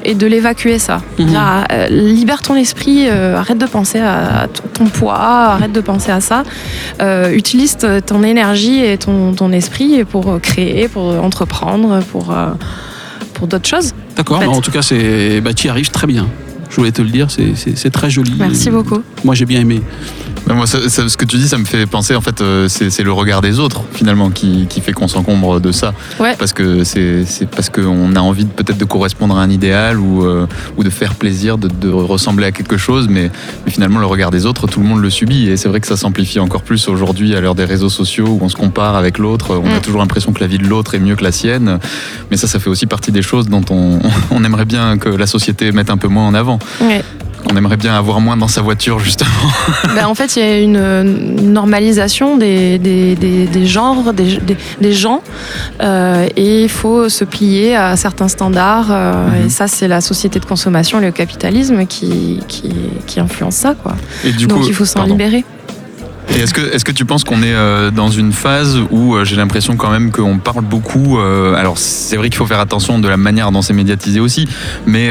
et 0.05 0.15
de 0.15 0.27
l'évacuer 0.27 0.79
ça. 0.79 1.01
Mhm. 1.19 1.26
Ah, 1.35 1.65
euh, 1.73 1.87
libère 1.89 2.43
ton 2.43 2.55
esprit, 2.55 3.07
euh, 3.09 3.37
arrête 3.37 3.59
de 3.59 3.67
penser 3.67 4.01
à, 4.01 4.47
ton- 4.75 4.87
poids, 4.87 5.15
arrête 5.19 5.73
de 5.73 5.81
penser 5.81 6.11
à 6.13 6.21
ça. 6.21 6.43
Euh, 7.01 7.31
utilise 7.33 7.77
ton 8.07 8.23
énergie 8.23 8.85
et 8.85 8.99
ton, 8.99 9.33
ton 9.33 9.53
esprit 9.53 10.05
pour 10.05 10.41
créer, 10.41 10.89
pour 10.89 11.05
entreprendre, 11.23 12.01
pour, 12.13 12.35
pour 13.35 13.47
d'autres 13.47 13.69
choses. 13.69 13.93
D'accord, 14.17 14.39
En 14.39 14.41
fait. 14.41 14.47
bah, 14.47 14.53
en 14.53 14.61
tout 14.61 14.71
cas, 14.71 14.83
c'est, 14.83 15.41
bah, 15.41 15.53
tu 15.55 15.67
y 15.67 15.71
arrives 15.71 15.91
très 15.91 16.07
bien. 16.07 16.27
Je 16.77 16.83
voulais 16.83 16.93
te 16.93 17.01
le 17.01 17.09
dire, 17.09 17.29
c'est, 17.31 17.89
très 17.91 18.11
joli. 18.11 18.35
Merci 18.39 18.69
beaucoup. 18.69 19.03
Moi, 19.25 19.35
j'ai 19.35 19.47
bien 19.47 19.61
aimé. 19.63 19.81
Mais 20.47 20.53
moi, 20.53 20.67
ça- 20.67 20.91
ça- 20.91 21.09
ce 21.09 21.17
que 21.17 21.25
tu 21.25 21.39
dis, 21.39 21.49
ça 21.49 21.57
me 21.57 21.65
fait 21.65 21.87
penser, 21.87 22.15
en 22.15 22.21
fait, 22.21 22.43
euh, 22.43 22.69
c'est 22.69 23.03
le 23.03 23.13
regard 23.13 23.41
des 23.41 23.59
autres, 23.59 23.81
finalement, 23.95 24.29
qui, 24.29 24.67
qui 24.69 24.83
fait 24.83 24.93
qu'on 24.93 25.09
s'encombre 25.09 25.59
de 25.59 25.73
ça. 25.73 25.95
Ouais. 26.21 26.35
Parce 26.39 26.53
que 26.53 26.85
c'est 26.85 27.25
c'est 27.25 27.49
parce 27.49 27.71
qu'on 27.71 28.15
a 28.15 28.21
envie 28.21 28.45
peut-être 28.45 28.77
de 28.77 28.85
correspondre 28.85 29.39
à 29.39 29.43
un 29.43 29.49
idéal 29.49 29.99
ou, 29.99 30.27
euh, 30.27 30.47
ou 30.77 30.85
de 30.85 30.91
faire 30.91 31.15
plaisir, 31.15 31.57
de, 31.57 31.69
de 31.69 31.89
ressembler 31.89 32.45
à 32.45 32.53
quelque 32.53 32.77
chose, 32.77 33.07
mais, 33.09 33.31
mais 33.67 33.73
finalement, 33.73 33.99
le 33.99 34.07
regard 34.07 34.31
des 34.31 34.47
autres, 34.47 34.67
tout 34.69 34.79
le 34.81 34.87
monde 34.87 35.01
le 35.03 35.11
subit. 35.11 35.49
Et 35.49 35.57
c'est 35.57 35.69
vrai 35.69 35.81
que 35.81 35.89
ça 35.89 35.97
s'amplifie 35.97 36.39
encore 36.39 36.63
plus 36.63 36.87
aujourd'hui 36.89 37.35
à 37.35 37.41
l'heure 37.41 37.57
des 37.57 37.65
réseaux 37.65 37.89
sociaux 37.89 38.27
où 38.29 38.39
on 38.41 38.49
se 38.49 38.55
compare 38.57 38.95
avec 38.95 39.19
l'autre. 39.19 39.61
On 39.63 39.69
a 39.71 39.79
Mm. 39.79 39.81
toujours 39.81 40.01
l'impression 40.01 40.33
que 40.33 40.41
la 40.41 40.47
vie 40.47 40.59
de 40.59 40.67
l'autre 40.67 40.95
est 40.95 41.01
mieux 41.01 41.17
que 41.17 41.25
la 41.25 41.33
sienne. 41.33 41.81
Mais 42.31 42.37
ça, 42.37 42.47
ça 42.47 42.61
fait 42.61 42.71
aussi 42.71 42.87
partie 42.87 43.11
des 43.11 43.23
choses 43.23 43.49
dont 43.49 43.65
on, 43.71 43.99
on 44.31 44.45
aimerait 44.45 44.65
bien 44.67 44.99
que 44.99 45.09
la 45.09 45.27
société 45.27 45.73
mette 45.73 45.91
un 45.91 45.97
peu 45.97 46.07
moins 46.09 46.27
en 46.29 46.35
avant. 46.35 46.59
Ouais. 46.81 47.03
On 47.51 47.57
aimerait 47.57 47.77
bien 47.77 47.95
avoir 47.95 48.21
moins 48.21 48.37
dans 48.37 48.49
sa 48.49 48.61
voiture, 48.63 48.99
justement. 48.99 49.31
Ben, 49.95 50.07
en 50.07 50.15
fait, 50.15 50.37
il 50.37 50.39
y 50.41 50.43
a 50.43 50.59
une, 50.59 50.77
une 50.77 51.53
normalisation 51.53 52.37
des, 52.37 52.79
des, 52.79 53.15
des, 53.15 53.47
des 53.47 53.67
genres, 53.67 54.13
des, 54.13 54.93
gens, 54.93 55.23
euh, 55.83 56.27
et 56.37 56.65
il 56.65 56.69
faut 56.69 57.09
se 57.09 57.25
plier 57.25 57.75
à 57.77 57.97
certains 57.97 58.29
standards. 58.29 58.89
euh, 58.91 59.13
Mhm. 59.17 59.47
Et 59.47 59.49
ça, 59.51 59.69
c'est 59.69 59.89
la 59.89 60.01
société 60.01 60.39
de 60.41 60.45
consommation 60.45 61.01
le 61.01 61.11
capitalisme 61.11 61.87
qui, 61.87 62.41
qui, 62.49 62.73
qui 63.07 63.21
influence 63.21 63.55
ça. 63.57 63.75
Quoi. 63.75 63.95
Et 64.25 64.33
du 64.33 64.47
Donc 64.47 64.61
coup, 64.61 64.67
il 64.69 64.75
faut 64.75 64.85
s'en 64.85 65.05
libérer. 65.05 65.45
Et 66.29 66.41
est-ce 66.41 66.53
que, 66.53 66.61
est 66.61 66.83
que 66.83 66.91
tu 66.91 67.05
penses 67.05 67.23
qu'on 67.23 67.41
est 67.43 67.55
euh, 67.55 67.93
dans 67.93 68.11
une 68.11 68.33
phase 68.33 68.81
où 68.91 69.15
euh, 69.15 69.25
j'ai 69.25 69.37
l'impression 69.37 69.77
quand 69.77 69.91
même 69.91 70.11
qu'on 70.11 70.39
parle 70.39 70.63
beaucoup 70.63 71.19
euh, 71.19 71.55
Alors 71.55 71.79
c'est 71.79 72.17
vrai 72.17 72.29
qu'il 72.31 72.37
faut 72.37 72.47
faire 72.47 72.59
attention 72.59 72.99
de 72.99 73.09
la 73.09 73.17
manière 73.17 73.53
dont 73.53 73.63
c'est 73.63 73.73
médiatisé 73.73 74.19
aussi, 74.19 74.49
mais 74.87 75.11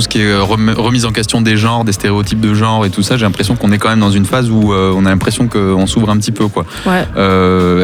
tout 0.00 0.04
ce 0.04 0.08
qui 0.08 0.22
est 0.22 0.34
remise 0.34 1.04
en 1.04 1.12
question 1.12 1.42
des 1.42 1.58
genres, 1.58 1.84
des 1.84 1.92
stéréotypes 1.92 2.40
de 2.40 2.54
genre 2.54 2.86
et 2.86 2.90
tout 2.90 3.02
ça, 3.02 3.18
j'ai 3.18 3.26
l'impression 3.26 3.54
qu'on 3.54 3.70
est 3.70 3.76
quand 3.76 3.90
même 3.90 4.00
dans 4.00 4.10
une 4.10 4.24
phase 4.24 4.50
où 4.50 4.72
on 4.72 5.04
a 5.04 5.10
l'impression 5.10 5.46
qu'on 5.46 5.86
s'ouvre 5.86 6.08
un 6.08 6.16
petit 6.16 6.32
peu. 6.32 6.48
Quoi. 6.48 6.64
Ouais. 6.86 7.02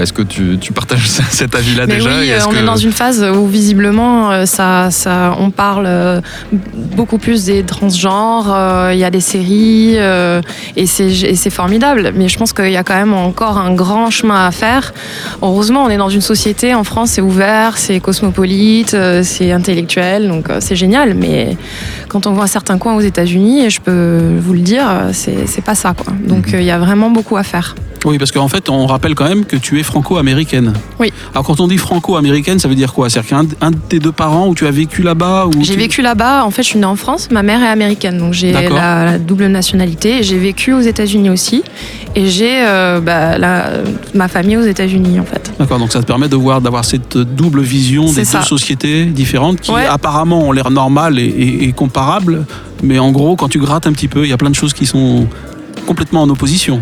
est-ce 0.00 0.14
que 0.14 0.22
tu, 0.22 0.56
tu, 0.58 0.72
partages 0.72 1.06
cet 1.30 1.54
avis-là 1.54 1.86
déjà 1.86 2.08
Oui, 2.18 2.32
on 2.48 2.54
est 2.54 2.64
dans 2.64 2.76
une 2.76 2.92
phase 2.92 3.22
où 3.22 3.46
visiblement 3.46 4.46
ça, 4.46 4.90
ça, 4.90 5.36
on 5.38 5.50
parle 5.50 6.22
beaucoup 6.96 7.18
plus 7.18 7.44
des 7.44 7.64
transgenres, 7.64 8.90
il 8.92 8.98
y 8.98 9.04
a 9.04 9.10
des 9.10 9.20
séries 9.20 9.96
et 10.76 10.86
c'est 10.86 11.50
formidable. 11.50 12.12
Mais 12.14 12.30
je 12.30 12.38
pense 12.38 12.54
qu'il 12.54 12.70
y 12.70 12.76
a 12.76 12.82
quand 12.82 12.96
même 12.96 13.12
encore 13.12 13.58
un 13.58 13.74
grand 13.74 14.10
chemin 14.10 14.46
à 14.46 14.50
faire. 14.52 14.94
Heureusement, 15.42 15.84
on 15.84 15.90
est 15.90 15.98
dans 15.98 16.08
une 16.08 16.22
société, 16.22 16.74
en 16.74 16.84
France, 16.84 17.10
c'est 17.10 17.20
ouvert, 17.20 17.76
c'est 17.76 18.00
cosmopolite, 18.00 18.94
euh, 18.94 19.22
c'est 19.24 19.52
intellectuel, 19.52 20.28
donc 20.28 20.50
euh, 20.50 20.58
c'est 20.60 20.76
génial. 20.76 21.14
Mais 21.14 21.56
quand 22.08 22.26
on 22.26 22.32
voit 22.32 22.46
certains 22.46 22.78
coins 22.78 22.94
aux 22.94 23.00
États-Unis, 23.00 23.70
je 23.70 23.80
peux 23.80 24.38
vous 24.40 24.52
le 24.52 24.60
dire, 24.60 24.86
c'est 25.12 25.64
pas 25.64 25.74
ça. 25.74 25.94
Quoi. 25.94 26.12
Donc 26.26 26.52
mhm. 26.52 26.60
il 26.60 26.66
y 26.66 26.70
a 26.70 26.78
vraiment 26.78 27.10
beaucoup 27.10 27.36
à 27.36 27.42
faire. 27.42 27.74
Oui, 28.06 28.18
parce 28.18 28.30
qu'en 28.30 28.46
fait, 28.46 28.68
on 28.68 28.86
rappelle 28.86 29.16
quand 29.16 29.28
même 29.28 29.44
que 29.44 29.56
tu 29.56 29.80
es 29.80 29.82
franco-américaine. 29.82 30.74
Oui. 31.00 31.12
Alors, 31.32 31.44
quand 31.44 31.58
on 31.58 31.66
dit 31.66 31.76
franco-américaine, 31.76 32.60
ça 32.60 32.68
veut 32.68 32.76
dire 32.76 32.92
quoi? 32.92 33.10
C'est-à-dire 33.10 33.48
qu'un 33.58 33.70
de 33.72 33.76
tes 33.76 33.98
deux 33.98 34.12
parents 34.12 34.46
où 34.46 34.54
tu 34.54 34.64
as 34.64 34.70
vécu 34.70 35.02
là-bas 35.02 35.48
J'ai 35.60 35.74
vécu 35.74 36.02
là-bas. 36.02 36.44
En 36.44 36.52
fait, 36.52 36.62
je 36.62 36.68
suis 36.68 36.78
née 36.78 36.84
en 36.84 36.94
France. 36.94 37.28
Ma 37.32 37.42
mère 37.42 37.60
est 37.64 37.68
américaine, 37.68 38.18
donc 38.18 38.32
j'ai 38.32 38.52
la, 38.52 39.18
double 39.18 39.46
nationalité. 39.46 40.22
J'ai 40.22 40.38
vécu 40.38 40.72
aux 40.72 40.80
États-Unis 40.80 41.30
aussi, 41.30 41.64
et 42.16 42.26
j'ai 42.28 42.62
euh, 42.62 43.00
bah, 43.00 43.36
ma 44.14 44.26
famille 44.26 44.56
aux 44.56 44.62
États-Unis, 44.62 45.20
en 45.20 45.24
fait. 45.24 45.52
D'accord. 45.58 45.78
Donc 45.78 45.92
ça 45.92 46.00
te 46.00 46.06
permet 46.06 46.28
de 46.28 46.36
voir, 46.36 46.60
d'avoir 46.60 46.84
cette 46.84 47.16
double 47.18 47.60
vision 47.60 48.10
des 48.10 48.24
deux 48.24 48.42
sociétés 48.42 49.04
différentes 49.04 49.60
qui 49.60 49.72
apparemment 49.72 50.48
ont 50.48 50.52
l'air 50.52 50.70
normales 50.70 51.18
et 51.18 51.72
comparables, 51.76 52.46
mais 52.82 52.98
en 52.98 53.12
gros, 53.12 53.36
quand 53.36 53.48
tu 53.48 53.58
grattes 53.58 53.86
un 53.86 53.92
petit 53.92 54.08
peu, 54.08 54.24
il 54.24 54.30
y 54.30 54.32
a 54.32 54.36
plein 54.36 54.50
de 54.50 54.54
choses 54.54 54.72
qui 54.72 54.86
sont 54.86 55.26
complètement 55.86 56.22
en 56.22 56.28
opposition. 56.28 56.80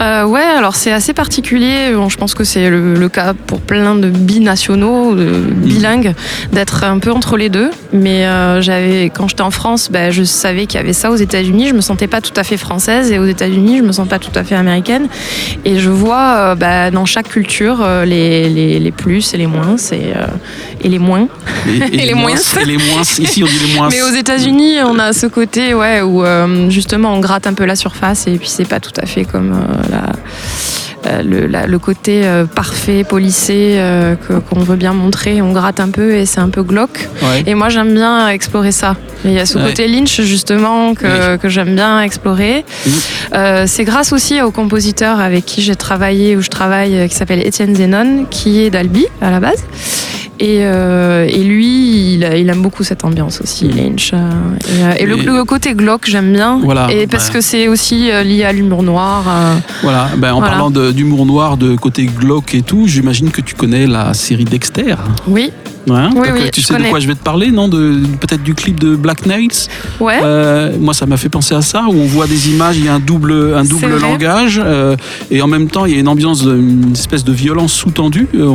Euh, 0.00 0.24
ouais, 0.24 0.42
alors 0.42 0.76
c'est 0.76 0.92
assez 0.92 1.12
particulier. 1.12 1.92
je 2.08 2.16
pense 2.16 2.34
que 2.34 2.44
c'est 2.44 2.70
le, 2.70 3.08
cas 3.08 3.34
pour 3.34 3.60
plein 3.60 3.94
de 3.94 4.08
binationaux, 4.08 5.14
de 5.14 5.26
bilingues, 5.26 6.14
d'être 6.52 6.84
un 6.84 6.98
peu 6.98 7.10
entre 7.10 7.36
les 7.36 7.48
deux. 7.48 7.70
Mais 7.92 8.26
euh, 8.26 8.60
j'avais, 8.60 9.10
quand 9.10 9.28
j'étais 9.28 9.42
en 9.42 9.50
France, 9.50 9.88
bah, 9.90 10.10
je 10.10 10.22
savais 10.22 10.66
qu'il 10.66 10.78
y 10.78 10.82
avait 10.82 10.92
ça 10.92 11.10
aux 11.10 11.16
États-Unis. 11.16 11.68
Je 11.68 11.74
me 11.74 11.80
sentais 11.80 12.06
pas 12.06 12.20
tout 12.20 12.32
à 12.36 12.44
fait 12.44 12.56
française 12.56 13.10
et 13.10 13.18
aux 13.18 13.26
États-Unis, 13.26 13.78
je 13.78 13.82
me 13.82 13.92
sens 13.92 14.06
pas 14.06 14.18
tout 14.18 14.30
à 14.34 14.44
fait 14.44 14.54
américaine. 14.54 15.08
Et 15.64 15.78
je 15.78 15.90
vois 15.90 16.36
euh, 16.36 16.54
bah, 16.54 16.90
dans 16.90 17.06
chaque 17.06 17.28
culture 17.28 17.84
les, 18.04 18.48
les, 18.78 18.92
plus 18.92 19.34
et 19.34 19.36
les 19.36 19.46
moins 19.46 19.76
et, 19.92 20.12
et 20.84 20.88
les 20.88 20.98
moins 20.98 21.28
et, 21.66 21.70
les, 21.90 22.14
moins 22.14 22.30
et 22.30 22.64
les 22.64 22.76
moins. 22.76 23.02
Ici, 23.02 23.42
on 23.42 23.46
dit 23.46 23.58
les 23.66 23.74
moins. 23.74 23.88
Mais 23.90 24.02
aux 24.02 24.14
États-Unis, 24.14 24.76
on 24.84 24.98
a 24.98 25.12
ce 25.12 25.26
côté, 25.26 25.74
ouais, 25.74 26.02
où 26.02 26.22
justement 26.68 27.14
on 27.14 27.20
gratte 27.20 27.46
un 27.46 27.54
peu 27.54 27.64
la 27.64 27.76
surface 27.76 28.26
et 28.26 28.38
puis 28.38 28.48
c'est 28.48 28.68
pas 28.68 28.80
tout 28.80 28.92
à 29.00 29.06
fait 29.06 29.24
comme 29.24 29.47
euh, 29.52 29.98
euh, 31.06 31.22
le, 31.22 31.46
le, 31.46 31.78
côté 31.78 32.22
euh, 32.24 32.44
parfait, 32.44 33.04
polissé 33.04 33.80
qu'on 34.48 34.60
veut 34.60 34.76
bien 34.76 34.92
montrer. 34.92 35.40
On 35.42 35.52
gratte 35.52 35.80
un 35.80 35.90
peu 35.90 36.14
et 36.14 36.26
c'est 36.26 36.40
un 36.40 36.48
peu 36.48 36.62
glauque. 36.62 37.08
Et 37.46 37.54
moi, 37.54 37.68
j'aime 37.68 37.94
bien 37.94 38.28
explorer 38.28 38.72
ça. 38.72 38.96
Il 39.24 39.32
y 39.32 39.38
a 39.38 39.46
ce 39.46 39.58
côté 39.58 39.88
Lynch, 39.88 40.20
justement, 40.22 40.94
que, 40.94 41.36
que 41.36 41.48
j'aime 41.48 41.74
bien 41.74 42.02
explorer. 42.02 42.64
c'est 43.66 43.84
grâce 43.84 44.12
aussi 44.12 44.42
au 44.42 44.50
compositeur 44.50 45.20
avec 45.20 45.44
qui 45.44 45.62
j'ai 45.62 45.76
travaillé, 45.76 46.36
où 46.36 46.40
je 46.40 46.50
travaille, 46.50 47.08
qui 47.08 47.14
s'appelle 47.14 47.46
Étienne 47.46 47.74
Zenon, 47.74 48.26
qui 48.30 48.60
est 48.62 48.70
d'Albi 48.70 49.06
à 49.20 49.30
la 49.30 49.40
base. 49.40 49.64
Et, 50.40 50.60
euh, 50.62 51.26
et, 51.28 51.42
lui, 51.42 52.14
il, 52.14 52.30
il, 52.36 52.48
aime 52.48 52.62
beaucoup 52.62 52.84
cette 52.84 53.04
ambiance 53.04 53.40
aussi, 53.40 53.66
mm. 53.66 53.76
Lynch. 53.76 54.12
Euh, 54.12 54.94
et, 54.96 55.04
euh, 55.04 55.16
le, 55.24 55.44
côté 55.44 55.74
glauque, 55.74 56.06
j'aime 56.06 56.32
bien. 56.32 56.60
Voilà, 56.62 56.92
et 56.92 57.06
parce 57.06 57.28
que 57.30 57.40
c'est 57.40 57.66
aussi 57.66 58.10
lié 58.24 58.44
à 58.44 58.52
l'humour 58.52 58.82
noir. 58.82 59.24
Voilà, 59.82 60.08
ben, 60.16 60.34
en 60.34 60.40
parlant 60.40 60.70
d'humour 60.70 61.26
noir, 61.26 61.56
de 61.56 61.74
côté 61.74 62.06
glauque 62.06 62.54
et 62.54 62.62
tout, 62.62 62.86
j'imagine 62.86 63.30
que 63.30 63.40
tu 63.40 63.54
connais 63.54 63.86
la 63.86 64.14
série 64.14 64.44
Dexter. 64.44 64.94
Oui, 65.26 65.50
oui, 65.90 66.50
tu 66.52 66.62
sais 66.62 66.76
de 66.76 66.84
quoi 66.84 67.00
je 67.00 67.06
vais 67.06 67.14
te 67.14 67.22
parler, 67.22 67.50
non? 67.50 67.68
De, 67.68 68.00
Peut-être 68.20 68.42
du 68.42 68.54
clip 68.54 68.78
de 68.80 68.96
Black 68.96 69.26
Nails? 69.26 69.68
Ouais. 70.00 70.20
Euh, 70.22 70.76
moi, 70.78 70.94
ça 70.94 71.06
m'a 71.06 71.16
fait 71.16 71.28
penser 71.28 71.54
à 71.54 71.62
ça, 71.62 71.84
où 71.88 71.94
on 71.94 72.06
voit 72.06 72.26
des 72.26 72.50
images, 72.50 72.76
il 72.76 72.84
y 72.84 72.88
a 72.88 72.94
un 72.94 72.98
double, 72.98 73.54
un 73.54 73.64
double 73.64 73.98
langage, 74.00 74.60
euh, 74.62 74.96
et 75.30 75.42
en 75.42 75.46
même 75.46 75.68
temps, 75.68 75.84
il 75.86 75.94
y 75.94 75.96
a 75.96 76.00
une 76.00 76.08
ambiance, 76.08 76.42
une 76.42 76.92
espèce 76.92 77.24
de 77.24 77.32
violence 77.32 77.72
sous-tendue. 77.72 78.28
Euh, 78.34 78.50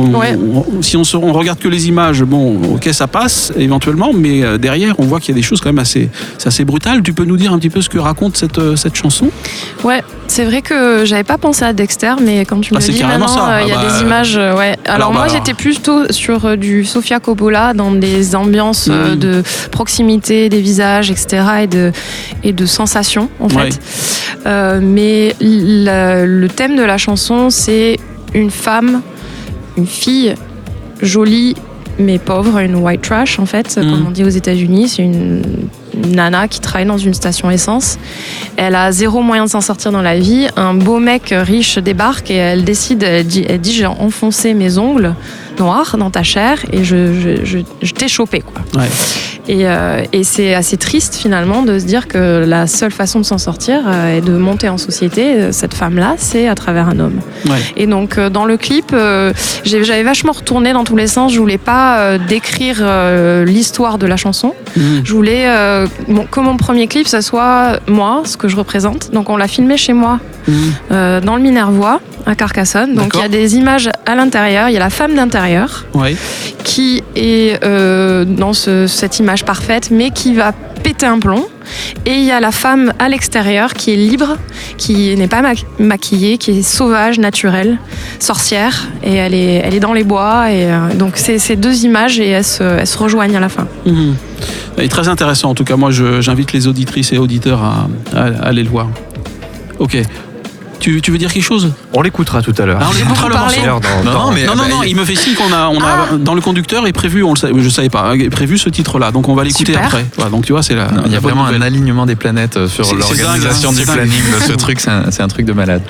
si 0.80 0.96
on, 0.96 1.02
on 1.14 1.32
regarde 1.32 1.58
que 1.58 1.68
les 1.68 1.88
images, 1.88 2.22
bon, 2.22 2.74
ok, 2.74 2.88
ça 2.92 3.06
passe 3.06 3.52
éventuellement, 3.56 4.12
mais 4.14 4.58
derrière, 4.58 4.94
on 4.98 5.04
voit 5.04 5.20
qu'il 5.20 5.30
y 5.30 5.32
a 5.32 5.40
des 5.40 5.42
choses 5.42 5.60
quand 5.60 5.70
même 5.70 5.78
assez, 5.78 6.08
assez 6.44 6.64
brutales. 6.64 7.02
Tu 7.02 7.12
peux 7.12 7.24
nous 7.24 7.36
dire 7.36 7.52
un 7.52 7.58
petit 7.58 7.70
peu 7.70 7.80
ce 7.80 7.88
que 7.88 7.98
raconte 7.98 8.36
cette, 8.36 8.76
cette 8.76 8.94
chanson? 8.94 9.30
Ouais, 9.82 10.02
c'est 10.26 10.44
vrai 10.44 10.62
que 10.62 11.04
j'avais 11.04 11.24
pas 11.24 11.38
pensé 11.38 11.64
à 11.64 11.72
Dexter, 11.72 12.14
mais 12.20 12.44
quand 12.44 12.60
tu 12.60 12.74
me 12.74 12.78
ah, 12.78 12.86
le 12.86 12.92
dis 12.92 13.04
maintenant, 13.04 13.58
il 13.60 13.68
y 13.68 13.72
a 13.72 13.78
ah 13.78 13.82
des 13.82 13.88
bah, 13.88 14.00
images. 14.02 14.36
ouais. 14.36 14.76
Alors, 14.86 15.12
moi, 15.12 15.26
bah, 15.26 15.32
j'étais 15.32 15.54
plutôt 15.54 16.10
sur 16.10 16.56
du 16.56 16.84
Sofia 16.84 17.20
Coppola 17.20 17.74
dans 17.74 17.92
des 17.92 18.34
ambiances 18.34 18.88
euh, 18.90 19.14
mm. 19.14 19.18
de 19.18 19.42
proximité 19.70 20.48
des 20.48 20.60
visages, 20.60 21.10
etc. 21.10 21.42
et 21.62 21.66
de, 21.66 21.92
et 22.42 22.52
de 22.52 22.66
sensations, 22.66 23.28
en 23.40 23.48
fait. 23.48 23.80
Euh, 24.46 24.80
mais 24.82 25.34
le 25.40 26.46
thème 26.48 26.76
de 26.76 26.82
la 26.82 26.98
chanson, 26.98 27.50
c'est 27.50 27.98
une 28.34 28.50
femme, 28.50 29.02
une 29.76 29.86
fille 29.86 30.34
jolie 31.02 31.54
mais 31.98 32.18
pauvre, 32.18 32.58
une 32.58 32.74
white 32.74 33.02
trash 33.02 33.38
en 33.38 33.46
fait, 33.46 33.72
comme 33.74 34.00
mm. 34.00 34.06
on 34.08 34.10
dit 34.10 34.24
aux 34.24 34.28
États-Unis. 34.28 34.88
C'est 34.88 35.02
une 35.02 35.42
nana 35.96 36.48
qui 36.48 36.60
travaille 36.60 36.86
dans 36.86 36.98
une 36.98 37.14
station 37.14 37.50
essence. 37.50 37.98
Elle 38.56 38.74
a 38.74 38.92
zéro 38.92 39.22
moyen 39.22 39.44
de 39.44 39.50
s'en 39.50 39.60
sortir 39.60 39.92
dans 39.92 40.02
la 40.02 40.18
vie. 40.18 40.48
Un 40.56 40.74
beau 40.74 40.98
mec 40.98 41.34
riche 41.36 41.78
débarque 41.78 42.30
et 42.30 42.36
elle 42.36 42.64
décide, 42.64 43.02
elle 43.02 43.26
dit, 43.26 43.72
j'ai 43.72 43.86
enfoncé 43.86 44.54
mes 44.54 44.78
ongles 44.78 45.14
noir 45.58 45.96
dans 45.98 46.10
ta 46.10 46.22
chair 46.22 46.58
et 46.72 46.84
je, 46.84 47.42
je, 47.44 47.58
je, 47.82 47.92
t'ai 47.92 48.08
chopé. 48.08 48.40
Quoi. 48.40 48.62
Et, 49.46 49.66
euh, 49.66 50.02
et 50.12 50.24
c'est 50.24 50.54
assez 50.54 50.76
triste 50.76 51.16
finalement 51.16 51.62
de 51.62 51.78
se 51.78 51.84
dire 51.84 52.08
que 52.08 52.44
la 52.46 52.66
seule 52.66 52.90
façon 52.90 53.20
de 53.20 53.24
s'en 53.24 53.36
sortir 53.36 53.82
euh, 53.86 54.16
et 54.16 54.20
de 54.22 54.32
monter 54.32 54.68
en 54.68 54.78
société, 54.78 55.34
euh, 55.34 55.52
cette 55.52 55.74
femme-là, 55.74 56.14
c'est 56.16 56.48
à 56.48 56.54
travers 56.54 56.88
un 56.88 56.98
homme. 56.98 57.20
Et 57.76 57.86
donc 57.86 58.18
dans 58.18 58.44
le 58.44 58.56
clip, 58.56 58.94
j'avais 59.64 60.02
vachement 60.02 60.32
retourné 60.32 60.72
dans 60.72 60.84
tous 60.84 60.96
les 60.96 61.06
sens. 61.06 61.32
Je 61.32 61.38
voulais 61.38 61.58
pas 61.58 62.18
décrire 62.18 62.82
l'histoire 63.44 63.98
de 63.98 64.06
la 64.06 64.16
chanson. 64.16 64.54
Mmh. 64.76 64.82
Je 65.04 65.12
voulais 65.12 65.44
que 66.30 66.40
mon 66.40 66.56
premier 66.56 66.86
clip, 66.86 67.06
ça 67.06 67.22
soit 67.22 67.80
moi, 67.86 68.22
ce 68.24 68.36
que 68.36 68.48
je 68.48 68.56
représente. 68.56 69.10
Donc 69.12 69.28
on 69.28 69.36
l'a 69.36 69.48
filmé 69.48 69.76
chez 69.76 69.92
moi, 69.92 70.20
mmh. 70.48 70.52
dans 71.24 71.36
le 71.36 71.42
Minervois 71.42 72.00
à 72.26 72.34
Carcassonne. 72.34 72.94
Donc 72.94 73.12
il 73.14 73.20
y 73.20 73.24
a 73.24 73.28
des 73.28 73.56
images 73.56 73.90
à 74.06 74.14
l'intérieur, 74.14 74.68
il 74.68 74.72
y 74.72 74.76
a 74.76 74.80
la 74.80 74.90
femme 74.90 75.14
d'intérieur 75.14 75.43
qui 76.64 77.02
est 77.16 77.62
euh, 77.64 78.24
dans 78.24 78.52
cette 78.52 79.18
image 79.18 79.44
parfaite, 79.44 79.90
mais 79.90 80.10
qui 80.10 80.34
va 80.34 80.52
péter 80.82 81.06
un 81.06 81.18
plomb. 81.18 81.46
Et 82.04 82.12
il 82.12 82.24
y 82.24 82.30
a 82.30 82.40
la 82.40 82.50
femme 82.50 82.92
à 82.98 83.08
l'extérieur 83.08 83.72
qui 83.72 83.92
est 83.92 83.96
libre, 83.96 84.36
qui 84.76 85.16
n'est 85.16 85.28
pas 85.28 85.42
maquillée, 85.78 86.36
qui 86.36 86.58
est 86.58 86.62
sauvage, 86.62 87.18
naturelle, 87.18 87.78
sorcière, 88.18 88.88
et 89.02 89.14
elle 89.14 89.34
est, 89.34 89.62
elle 89.64 89.74
est 89.74 89.80
dans 89.80 89.94
les 89.94 90.04
bois. 90.04 90.50
Et 90.50 90.70
euh, 90.70 90.94
donc 90.94 91.12
c'est 91.16 91.38
ces 91.38 91.56
deux 91.56 91.84
images 91.84 92.20
et 92.20 92.28
elles 92.28 92.44
se, 92.44 92.98
rejoignent 92.98 93.36
à 93.36 93.40
la 93.40 93.48
fin. 93.48 93.66
Mhm. 93.86 94.14
Et 94.78 94.88
très 94.88 95.08
intéressant. 95.08 95.50
En 95.50 95.54
tout 95.54 95.64
cas, 95.64 95.76
moi, 95.76 95.90
j'invite 95.90 96.52
les 96.52 96.66
auditrices 96.66 97.12
et 97.12 97.18
auditeurs 97.18 97.62
à, 97.62 97.86
à 98.14 98.24
aller 98.48 98.62
le 98.62 98.68
voir. 98.68 98.88
Ok. 99.78 99.96
Tu, 100.80 101.00
veux 101.08 101.18
dire 101.18 101.32
quelque 101.32 101.42
chose? 101.42 101.72
On 101.92 102.02
l'écoutera 102.02 102.42
tout 102.42 102.54
à 102.58 102.66
l'heure. 102.66 102.78
Ah, 102.80 102.88
on 102.90 102.94
l'écoutera 102.94 103.28
le 103.28 103.34
morceau. 103.34 103.60
non, 104.04 104.12
non, 104.12 104.32
mais, 104.32 104.44
non, 104.44 104.54
non, 104.54 104.68
non, 104.68 104.82
il 104.82 104.96
me 104.96 105.04
fait 105.04 105.14
signe 105.14 105.34
qu'on 105.34 105.52
a, 105.52 105.68
on 105.68 105.80
a 105.80 106.08
ah. 106.12 106.16
dans 106.18 106.34
le 106.34 106.40
conducteur 106.40 106.86
est 106.86 106.92
prévu, 106.92 107.22
on 107.22 107.32
le 107.32 107.62
je 107.62 107.68
savais 107.68 107.88
pas, 107.88 108.14
est 108.16 108.30
prévu 108.30 108.58
ce 108.58 108.68
titre-là, 108.68 109.10
donc 109.10 109.28
on 109.28 109.34
va 109.34 109.44
l'écouter 109.44 109.76
après. 109.76 110.06
donc 110.30 110.44
tu 110.44 110.52
vois, 110.52 110.62
c'est 110.62 110.74
là. 110.74 110.88
Il 111.06 111.12
y 111.12 111.16
a 111.16 111.20
vraiment 111.20 111.46
un 111.46 111.60
alignement 111.60 112.06
des 112.06 112.16
planètes 112.16 112.56
euh, 112.56 112.68
sur 112.68 112.94
l'organisation 112.94 113.70
hein, 113.70 113.72
du 113.72 113.84
planning 113.84 114.22
de 114.32 114.42
ce 114.42 114.52
truc, 114.56 114.80
c'est 114.80 115.20
un, 115.22 115.28
truc 115.28 115.46
de 115.46 115.52
malade. 115.52 115.82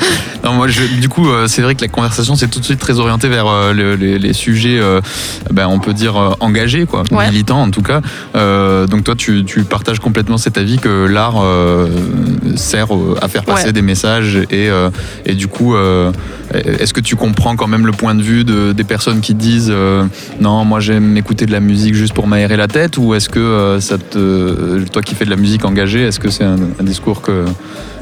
Non, 0.44 0.52
moi, 0.52 0.68
je, 0.68 0.82
du 1.00 1.08
coup, 1.08 1.28
euh, 1.28 1.46
c'est 1.48 1.62
vrai 1.62 1.74
que 1.74 1.80
la 1.80 1.88
conversation 1.88 2.36
c'est 2.36 2.48
tout 2.48 2.60
de 2.60 2.64
suite 2.64 2.78
très 2.78 2.98
orientée 2.98 3.28
vers 3.28 3.46
euh, 3.48 3.72
les, 3.72 4.32
sujets, 4.32 4.80
ben, 5.50 5.66
on 5.68 5.78
peut 5.78 5.92
dire 5.94 6.36
engagés, 6.40 6.86
quoi, 6.86 7.02
militants 7.10 7.62
en 7.62 7.70
tout 7.70 7.82
cas. 7.82 8.00
donc 8.86 9.04
toi, 9.04 9.14
tu, 9.16 9.44
tu, 9.44 9.64
partages 9.64 9.98
complètement 9.98 10.38
cet 10.38 10.58
avis 10.58 10.78
que 10.78 11.06
l'art, 11.06 11.42
sert 12.56 12.88
à 13.20 13.28
faire 13.28 13.44
passer 13.44 13.66
Ouais. 13.66 13.72
des 13.72 13.82
messages 13.82 14.36
et, 14.50 14.68
euh, 14.68 14.73
et 15.26 15.34
du 15.34 15.48
coup, 15.48 15.74
euh, 15.74 16.12
est-ce 16.52 16.92
que 16.92 17.00
tu 17.00 17.16
comprends 17.16 17.56
quand 17.56 17.66
même 17.66 17.86
le 17.86 17.92
point 17.92 18.14
de 18.14 18.22
vue 18.22 18.44
de, 18.44 18.72
des 18.72 18.84
personnes 18.84 19.20
qui 19.20 19.34
disent 19.34 19.70
euh, 19.72 20.04
non, 20.40 20.64
moi 20.64 20.80
j'aime 20.80 21.16
écouter 21.16 21.46
de 21.46 21.52
la 21.52 21.60
musique 21.60 21.94
juste 21.94 22.12
pour 22.12 22.26
m'aérer 22.26 22.56
la 22.56 22.68
tête 22.68 22.96
ou 22.98 23.14
est-ce 23.14 23.28
que 23.28 23.38
euh, 23.38 23.80
ça 23.80 23.98
te, 23.98 24.84
toi 24.88 25.02
qui 25.02 25.14
fais 25.14 25.24
de 25.24 25.30
la 25.30 25.36
musique 25.36 25.64
engagée, 25.64 26.02
est-ce 26.02 26.20
que 26.20 26.30
c'est 26.30 26.44
un, 26.44 26.56
un 26.78 26.84
discours 26.84 27.22
que, 27.22 27.44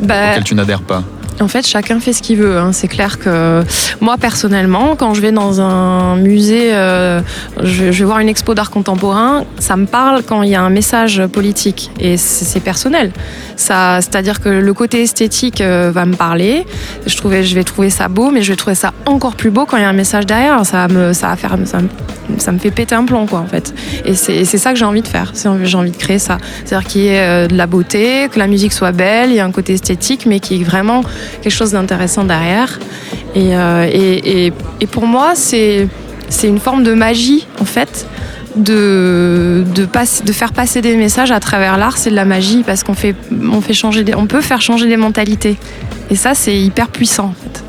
Bah, 0.01 0.31
auquel 0.31 0.45
tu 0.45 0.55
n'adhères 0.55 0.83
pas? 0.83 1.03
En 1.43 1.49
fait, 1.49 1.67
chacun 1.67 1.99
fait 2.01 2.13
ce 2.13 2.23
qu'il 2.23 2.39
veut. 2.39 2.57
hein. 2.57 2.71
C'est 2.73 2.89
clair 2.89 3.19
que 3.19 3.63
moi, 4.01 4.17
personnellement, 4.17 4.95
quand 4.97 5.13
je 5.15 5.21
vais 5.21 5.33
dans 5.33 5.61
un 5.61 6.17
musée, 6.17 6.73
euh, 6.73 7.21
je, 7.63 7.85
vais 7.85 8.05
voir 8.05 8.21
une 8.21 8.29
expo 8.29 8.55
d'art 8.55 8.71
contemporain, 8.71 9.45
ça 9.59 9.77
me 9.77 9.87
parle 9.87 10.23
quand 10.23 10.43
il 10.43 10.51
y 10.51 10.55
a 10.55 10.63
un 10.63 10.71
message 10.71 11.27
politique. 11.27 11.91
Et 11.99 12.17
c'est 12.17 12.61
personnel. 12.61 13.13
C'est-à-dire 13.57 14.41
que 14.41 14.49
le 14.49 14.75
côté 14.75 15.03
esthétique 15.03 15.61
euh, 15.61 15.91
va 15.93 16.07
me 16.07 16.15
parler. 16.15 16.65
Je, 17.07 17.17
trouvais, 17.17 17.43
je 17.45 17.55
vais 17.55 17.65
trouver 17.65 17.91
ça 17.91 18.09
beau, 18.09 18.31
mais 18.31 18.43
je 18.43 18.53
vais 18.53 18.57
trouver 18.57 18.75
ça 18.75 18.93
encore 19.07 19.37
plus 19.37 19.51
beau 19.51 19.67
quand 19.67 19.77
il 19.77 19.83
y 19.83 19.87
a 19.87 19.89
un 19.89 19.93
message 19.93 20.27
derrière. 20.27 20.65
Ça, 20.65 20.89
me, 20.89 21.13
ça, 21.13 21.29
va 21.29 21.37
faire, 21.37 21.57
ça, 21.65 21.79
me, 21.81 21.89
ça 22.39 22.53
me 22.53 22.59
fait 22.59 22.71
péter 22.71 22.95
un 22.95 23.05
plomb, 23.05 23.27
quoi, 23.27 23.41
en 23.41 23.47
fait. 23.47 23.75
Et 24.05 24.15
c'est 24.15 24.45
ça 24.45 24.73
que 24.73 24.79
j'ai 24.79 24.85
envie 24.85 25.03
de 25.03 25.09
faire. 25.09 25.33
J'ai 25.63 25.77
envie 25.77 25.91
de 25.91 25.97
créer 25.97 26.19
ça. 26.19 26.39
C'est-à-dire 26.65 26.89
qu'il 26.89 27.03
y 27.03 27.09
ait 27.09 27.21
euh, 27.21 27.47
de 27.47 27.57
la 27.57 27.67
beauté, 27.67 28.29
que 28.31 28.39
la 28.39 28.47
musique 28.47 28.73
soit 28.73 28.93
belle, 28.93 29.31
il 29.31 29.37
y 29.37 29.41
a 29.41 29.45
un 29.45 29.53
côté 29.53 29.75
esthétique, 29.75 30.27
mais 30.27 30.41
qui 30.41 30.61
est 30.61 30.65
vraiment 30.65 31.03
quelque 31.41 31.53
chose 31.53 31.73
d'intéressant 31.73 32.25
derrière. 32.25 32.79
Et, 33.35 33.57
euh, 33.57 33.89
et, 33.91 34.53
et, 34.81 34.87
pour 34.87 35.07
moi, 35.07 35.33
c'est 35.35 35.89
une 36.43 36.59
forme 36.59 36.83
de 36.83 36.93
magie, 36.93 37.47
en 37.61 37.65
fait, 37.65 38.07
de, 38.57 39.65
de, 39.75 39.87
de 39.87 40.33
faire 40.33 40.53
passer 40.53 40.81
des 40.83 40.97
messages 40.97 41.31
à 41.31 41.41
travers 41.41 41.79
l'art. 41.79 41.97
C'est 41.97 42.11
de 42.11 42.17
la 42.17 42.25
magie 42.25 42.63
parce 42.65 42.83
qu'on 42.83 42.95
fait, 42.95 43.15
on 43.31 43.61
fait 43.61 43.75
changer 43.75 44.05
on 44.17 44.27
peut 44.27 44.41
faire 44.41 44.61
changer 44.61 44.87
des 44.89 44.97
mentalités. 44.97 45.57
Et 46.11 46.17
ça, 46.17 46.35
c'est 46.35 46.59
hyper 46.59 46.89
puissant, 46.89 47.27
en 47.27 47.35
fait. 47.35 47.65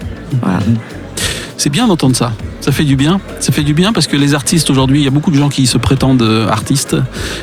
C'est 1.58 1.70
bien 1.70 1.88
d'entendre 1.88 2.16
ça. 2.16 2.34
Ça 2.64 2.72
fait 2.72 2.86
du 2.86 2.96
bien. 2.96 3.20
Ça 3.42 3.52
fait 3.52 3.62
du 3.62 3.74
bien 3.74 3.92
parce 3.92 4.08
que 4.08 4.16
les 4.16 4.34
artistes 4.34 4.70
aujourd'hui, 4.70 5.02
il 5.02 5.04
y 5.04 5.08
a 5.08 5.12
beaucoup 5.12 5.32
de 5.32 5.36
gens 5.36 5.50
qui 5.50 5.68
se 5.68 5.78
prétendent 5.78 6.22
euh, 6.22 6.48
artistes 6.48 6.96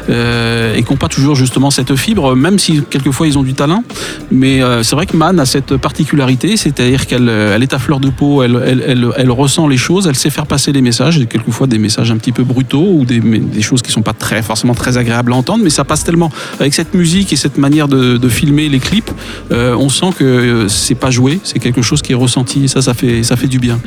euh, 0.09 0.75
et 0.75 0.83
qui 0.83 0.91
n'ont 0.91 0.97
pas 0.97 1.09
toujours 1.09 1.35
justement 1.35 1.71
cette 1.71 1.95
fibre, 1.95 2.35
même 2.35 2.59
si 2.59 2.81
quelquefois 2.89 3.27
ils 3.27 3.37
ont 3.37 3.43
du 3.43 3.53
talent. 3.53 3.85
Mais 4.31 4.63
euh, 4.63 4.83
c'est 4.83 4.97
vrai 4.97 5.05
que 5.05 5.15
Man 5.15 5.39
a 5.39 5.45
cette 5.45 5.77
particularité, 5.77 6.57
c'est-à-dire 6.57 7.07
qu'elle 7.07 7.29
euh, 7.29 7.55
elle 7.55 7.63
est 7.63 7.75
à 7.75 7.79
fleur 7.79 8.01
de 8.01 8.09
peau, 8.09 8.43
elle, 8.43 8.59
elle, 8.65 9.11
elle, 9.15 9.31
ressent 9.31 9.69
les 9.69 9.77
choses, 9.77 10.07
elle 10.07 10.17
sait 10.17 10.31
faire 10.31 10.47
passer 10.47 10.73
les 10.73 10.81
messages, 10.81 11.19
et 11.19 11.27
quelquefois 11.27 11.67
des 11.67 11.79
messages 11.79 12.11
un 12.11 12.17
petit 12.17 12.33
peu 12.33 12.43
brutaux 12.43 12.89
ou 12.91 13.05
des, 13.05 13.21
des 13.21 13.61
choses 13.61 13.83
qui 13.83 13.93
sont 13.93 14.01
pas 14.01 14.15
très 14.15 14.41
forcément 14.41 14.75
très 14.75 14.97
agréables 14.97 15.35
à 15.35 15.37
entendre, 15.37 15.63
mais 15.63 15.69
ça 15.69 15.85
passe 15.85 16.03
tellement 16.03 16.31
avec 16.61 16.73
cette 16.73 16.95
musique 16.95 17.31
et 17.35 17.37
cette 17.37 17.59
manière 17.59 17.89
de, 17.89 18.17
de 18.17 18.29
filmer 18.31 18.71
les 18.71 18.79
clips, 18.79 19.11
euh, 19.53 19.75
on 19.75 19.91
sent 19.91 20.15
que 20.19 20.25
euh, 20.25 20.69
c'est 20.69 20.95
pas 20.95 21.11
joué, 21.11 21.41
c'est 21.45 21.59
quelque 21.59 21.83
chose 21.83 22.01
qui 22.01 22.13
est 22.13 22.17
ressenti 22.17 22.65
et 22.65 22.69
ça, 22.69 22.81
ça 22.81 22.95
fait, 22.95 23.23
ça 23.23 23.37
fait 23.37 23.49
du 23.49 23.59
bien. 23.59 23.79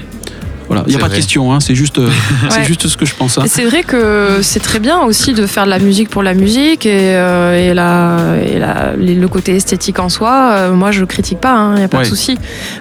Voilà, 0.73 0.85
il 0.87 0.91
n'y 0.91 0.95
a 0.95 0.99
pas 0.99 1.09
de 1.09 1.15
question, 1.15 1.53
hein, 1.53 1.59
c'est 1.59 1.75
juste, 1.75 1.99
euh, 1.99 2.09
c'est 2.49 2.59
Ouais. 2.59 2.63
juste 2.65 2.87
ce 2.87 2.97
que 2.97 3.05
je 3.05 3.13
pense. 3.15 3.37
hein. 3.37 3.43
C'est 3.47 3.63
vrai 3.65 3.83
que 3.83 4.39
c'est 4.41 4.59
très 4.59 4.79
bien 4.79 5.01
aussi 5.01 5.33
de 5.33 5.45
faire 5.45 5.65
de 5.65 5.69
la 5.69 5.79
musique 5.79 6.09
pour 6.09 6.23
la 6.23 6.33
musique 6.33 6.85
et, 6.85 7.15
euh, 7.15 7.69
et, 7.71 7.73
la, 7.73 8.17
et 8.43 8.57
la- 8.59 8.93
les- 8.97 9.13
le 9.15 9.27
côté 9.27 9.55
esthétique 9.55 9.99
en 9.99 10.09
soi. 10.09 10.49
euh, 10.53 10.73
moi, 10.73 10.91
je 10.91 11.05
critique 11.05 11.39
pas, 11.39 11.71
il 11.73 11.79
n'y 11.79 11.83
a 11.83 11.87
pas 11.87 11.97
Ouais. 11.97 12.03
de 12.03 12.09
souci. 12.09 12.37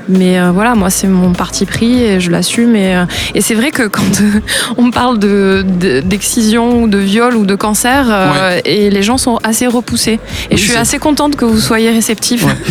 Mais 0.08 0.38
euh, 0.40 0.50
voilà, 0.52 0.74
moi, 0.74 0.88
c'est 0.90 1.06
mon 1.08 1.32
parti 1.32 1.66
pris 1.66 2.02
et 2.02 2.20
je 2.20 2.30
l'assume. 2.30 2.74
Et, 2.76 2.96
euh, 2.96 3.04
et 3.34 3.40
c'est 3.40 3.54
vrai 3.54 3.70
que 3.70 3.82
quand 3.86 4.02
euh, 4.20 4.40
on 4.78 4.90
parle 4.90 5.18
de- 5.18 5.64
de- 5.66 6.00
d'excision 6.00 6.82
ou 6.82 6.88
de 6.88 6.98
viol 6.98 7.36
ou 7.36 7.44
de 7.44 7.54
cancer, 7.54 8.06
euh, 8.08 8.58
et 8.64 8.88
les 8.90 9.02
gens 9.02 9.18
sont 9.18 9.38
assez 9.44 9.66
repoussés. 9.66 10.18
Et 10.50 10.54
Oui, 10.54 10.56
je 10.58 10.62
suis 10.70 10.76
assez 10.76 10.98
contente 10.98 11.36
que 11.36 11.44
vous 11.44 11.60
soyez 11.60 11.90
réceptifs. 11.90 12.44
Ouais. 12.44 12.52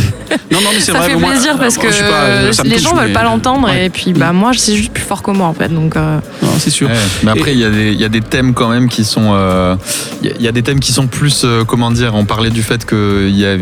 Non, 0.49 0.59
non, 0.61 0.69
mais 0.73 0.79
c'est 0.79 0.93
Ça 0.93 0.97
vrai. 0.99 1.07
fait 1.09 1.15
mais 1.15 1.19
moi, 1.21 1.31
plaisir 1.31 1.57
parce 1.57 1.77
que 1.77 1.87
pas- 1.87 2.63
les 2.63 2.75
touche, 2.75 2.81
gens 2.83 2.93
veulent 2.95 3.07
mais- 3.07 3.13
pas 3.13 3.23
l'entendre 3.23 3.67
Ouais. 3.67 3.85
et 3.87 3.89
puis 3.89 4.13
bah 4.13 4.31
moi 4.31 4.51
c'est 4.55 4.75
juste 4.75 4.93
plus 4.93 5.03
fort 5.11 5.23
que 5.23 5.31
moi 5.31 5.47
en 5.47 5.53
fait 5.53 5.67
donc 5.67 5.97
euh, 5.97 6.19
Non, 6.41 6.51
c'est 6.57 6.69
sûr. 6.69 6.87
Ouais, 6.87 6.95
mais 7.23 7.31
après, 7.31 7.51
il 7.51 7.59
y, 7.59 7.65
a 7.65 7.69
des- 7.69 7.91
il 7.91 7.99
y 7.99 8.05
a 8.05 8.09
des 8.09 8.21
thèmes 8.21 8.53
quand 8.53 8.69
même 8.69 8.87
qui 8.87 9.03
sont. 9.03 9.31
euh, 9.33 9.75
Il 10.21 10.29
y 10.29 10.31
a- 10.31 10.35
il 10.39 10.41
y, 10.45 10.47
a 10.47 10.53
des 10.53 10.63
thèmes 10.63 10.79
qui 10.79 10.93
sont 10.93 11.07
plus. 11.07 11.41
euh, 11.43 11.65
comment 11.65 11.91
dire 11.91 12.15
On 12.15 12.23
parlait 12.23 12.49
du 12.49 12.63
fait 12.63 12.85
que, 12.85 13.27
il 13.27 13.37
y 13.37 13.45
a, 13.45 13.57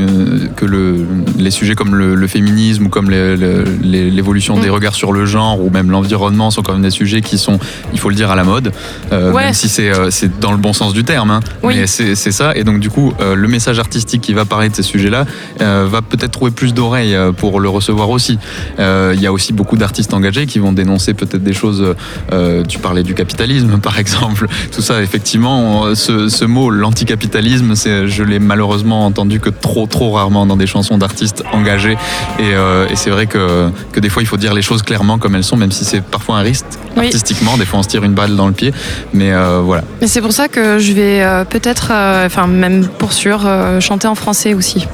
que 0.55 0.65
le, 0.65 1.05
les 1.39 1.49
sujets 1.49 1.73
comme 1.73 1.95
le, 1.95 2.13
le 2.13 2.27
féminisme 2.27 2.85
ou 2.85 2.89
comme 2.89 3.09
les- 3.09 3.35
le- 3.35 3.63
les- 3.81 4.11
l'évolution 4.11 4.57
Mm. 4.57 4.61
des 4.61 4.69
regards 4.69 4.93
sur 4.93 5.11
le 5.11 5.25
genre 5.25 5.59
ou 5.63 5.69
même 5.71 5.89
l'environnement 5.89 6.51
sont 6.51 6.61
quand 6.61 6.73
même 6.73 6.83
des 6.83 6.91
sujets 6.91 7.21
qui 7.21 7.37
sont, 7.39 7.57
il 7.93 7.99
faut 7.99 8.09
le 8.09 8.15
dire, 8.15 8.29
à 8.29 8.35
la 8.35 8.43
mode. 8.43 8.71
euh, 9.11 9.31
Ouais. 9.31 9.45
Même 9.45 9.53
si 9.55 9.69
c'est 9.69 9.89
euh, 9.89 10.11
c'est 10.11 10.39
dans 10.39 10.51
le 10.51 10.57
bon 10.57 10.73
sens 10.73 10.93
du 10.93 11.03
terme. 11.03 11.31
hein. 11.31 11.39
Oui. 11.63 11.73
Mais 11.77 11.87
c'est 11.87 12.13
c'est 12.15 12.31
ça. 12.31 12.55
Et 12.55 12.63
donc, 12.63 12.79
du 12.79 12.89
coup, 12.91 13.11
euh, 13.21 13.33
le 13.33 13.47
message 13.47 13.79
artistique 13.79 14.21
qui 14.21 14.33
va 14.33 14.45
parler 14.45 14.69
de 14.69 14.75
ces 14.75 14.83
sujets-là 14.83 15.25
euh, 15.61 15.87
va 15.89 16.01
peut-être 16.03 16.31
trouver 16.31 16.51
plus 16.51 16.73
d'oreilles 16.75 17.15
euh, 17.15 17.31
pour 17.31 17.59
le 17.59 17.69
recevoir 17.69 18.09
aussi. 18.11 18.37
Euh, 18.79 19.13
Il 19.15 19.21
y 19.21 19.27
a 19.27 19.31
aussi 19.33 19.51
beaucoup 19.53 19.77
d'artistes 19.77 20.13
engagés 20.13 20.45
qui 20.45 20.59
vont 20.59 20.73
dénoncer 20.73 21.13
peut-être 21.13 21.28
des 21.37 21.53
choses. 21.53 21.95
euh, 22.31 22.63
tu 22.67 22.79
parlais 22.79 23.03
du 23.03 23.13
capitalisme, 23.13 23.77
par 23.81 23.99
exemple. 23.99 24.47
Tout 24.73 24.81
ça, 24.81 25.01
effectivement, 25.01 25.81
on- 25.83 25.95
ce, 25.95 26.29
ce 26.29 26.45
mot, 26.45 26.69
l'anticapitalisme, 26.69 27.73
je 27.75 28.23
l'ai 28.23 28.39
malheureusement 28.39 29.05
entendu 29.05 29.39
que 29.39 29.49
trop, 29.49 29.87
trop 29.87 30.11
rarement 30.11 30.45
dans 30.45 30.57
des 30.57 30.67
chansons 30.67 30.97
d'artistes 30.97 31.43
engagés. 31.53 31.97
Et, 32.39 32.53
euh, 32.53 32.87
et 32.89 32.95
c'est 32.95 33.09
vrai 33.09 33.25
que, 33.27 33.69
que 33.91 33.99
des 33.99 34.09
fois, 34.09 34.21
il 34.21 34.25
faut 34.25 34.37
dire 34.37 34.53
les 34.53 34.61
choses 34.61 34.81
clairement 34.81 35.17
comme 35.17 35.35
elles 35.35 35.43
sont, 35.43 35.57
même 35.57 35.71
si 35.71 35.85
c'est 35.85 36.01
parfois 36.03 36.37
un 36.37 36.41
risque 36.41 36.65
Oui. 36.97 37.05
artistiquement. 37.05 37.57
Des 37.57 37.65
fois, 37.65 37.79
on 37.79 37.83
se 37.83 37.87
tire 37.89 38.03
une 38.03 38.13
balle 38.13 38.35
dans 38.35 38.47
le 38.47 38.53
pied. 38.53 38.73
Mais 39.13 39.31
euh, 39.31 39.61
voilà. 39.63 39.83
Mais 40.01 40.07
c'est 40.07 40.21
pour 40.21 40.31
ça 40.33 40.47
que 40.47 40.79
je 40.79 40.93
vais 40.93 41.21
euh, 41.23 41.43
peut-être, 41.45 41.89
euh, 41.91 42.25
enfin 42.25 42.47
même 42.47 42.87
pour 42.87 43.13
sûr, 43.13 43.41
euh, 43.45 43.79
chanter 43.79 44.07
en 44.07 44.15
français 44.15 44.53
aussi. 44.53 44.87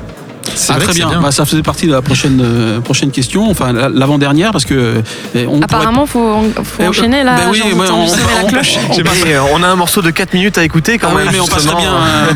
C'est 0.53 0.73
Ah, 0.73 0.79
très 0.79 0.93
bien. 0.93 1.09
Bah, 1.21 1.31
ça 1.31 1.43
faisait 1.45 1.61
partie 1.63 1.87
de 1.87 1.91
la 1.91 2.01
prochaine, 2.01 2.39
euh, 2.43 2.79
prochaine 2.79 3.11
question, 3.11 3.49
enfin 3.49 3.73
la- 3.73 3.89
l'avant-dernière, 3.89 4.51
parce 4.51 4.65
que 4.65 4.73
euh, 4.73 5.01
on 5.35 5.59
pourrait- 5.59 5.63
Apparemment, 5.63 6.05
faut, 6.05 6.43
faut 6.63 6.81
Eh, 6.81 6.87
enchaîner 6.87 7.23
là. 7.23 7.35
ben 7.35 7.43
oui, 7.51 7.61
j'ai 7.65 7.73
ouais, 7.73 7.85
entendu 7.85 8.03
on- 8.03 8.07
sonner 8.07 8.21
la 8.39 8.43
on- 8.45 8.47
cloche. 8.47 8.75
on- 8.77 8.91
Je 8.91 8.97
sais 8.97 9.03
pas, 9.03 9.11
mais, 9.23 9.33
euh, 9.33 9.39
on 9.53 9.63
a 9.63 9.67
un 9.67 9.75
morceau 9.75 10.01
de 10.01 10.11
4 10.11 10.33
minutes 10.33 10.57
à 10.57 10.63
écouter 10.63 10.97
quand 10.97 11.07
Ah 11.11 11.15
oui, 11.15 11.23
même. 11.23 11.33
mais 11.33 11.39
on 11.39 11.45
passerait 11.47 11.61
justement. 11.75 11.79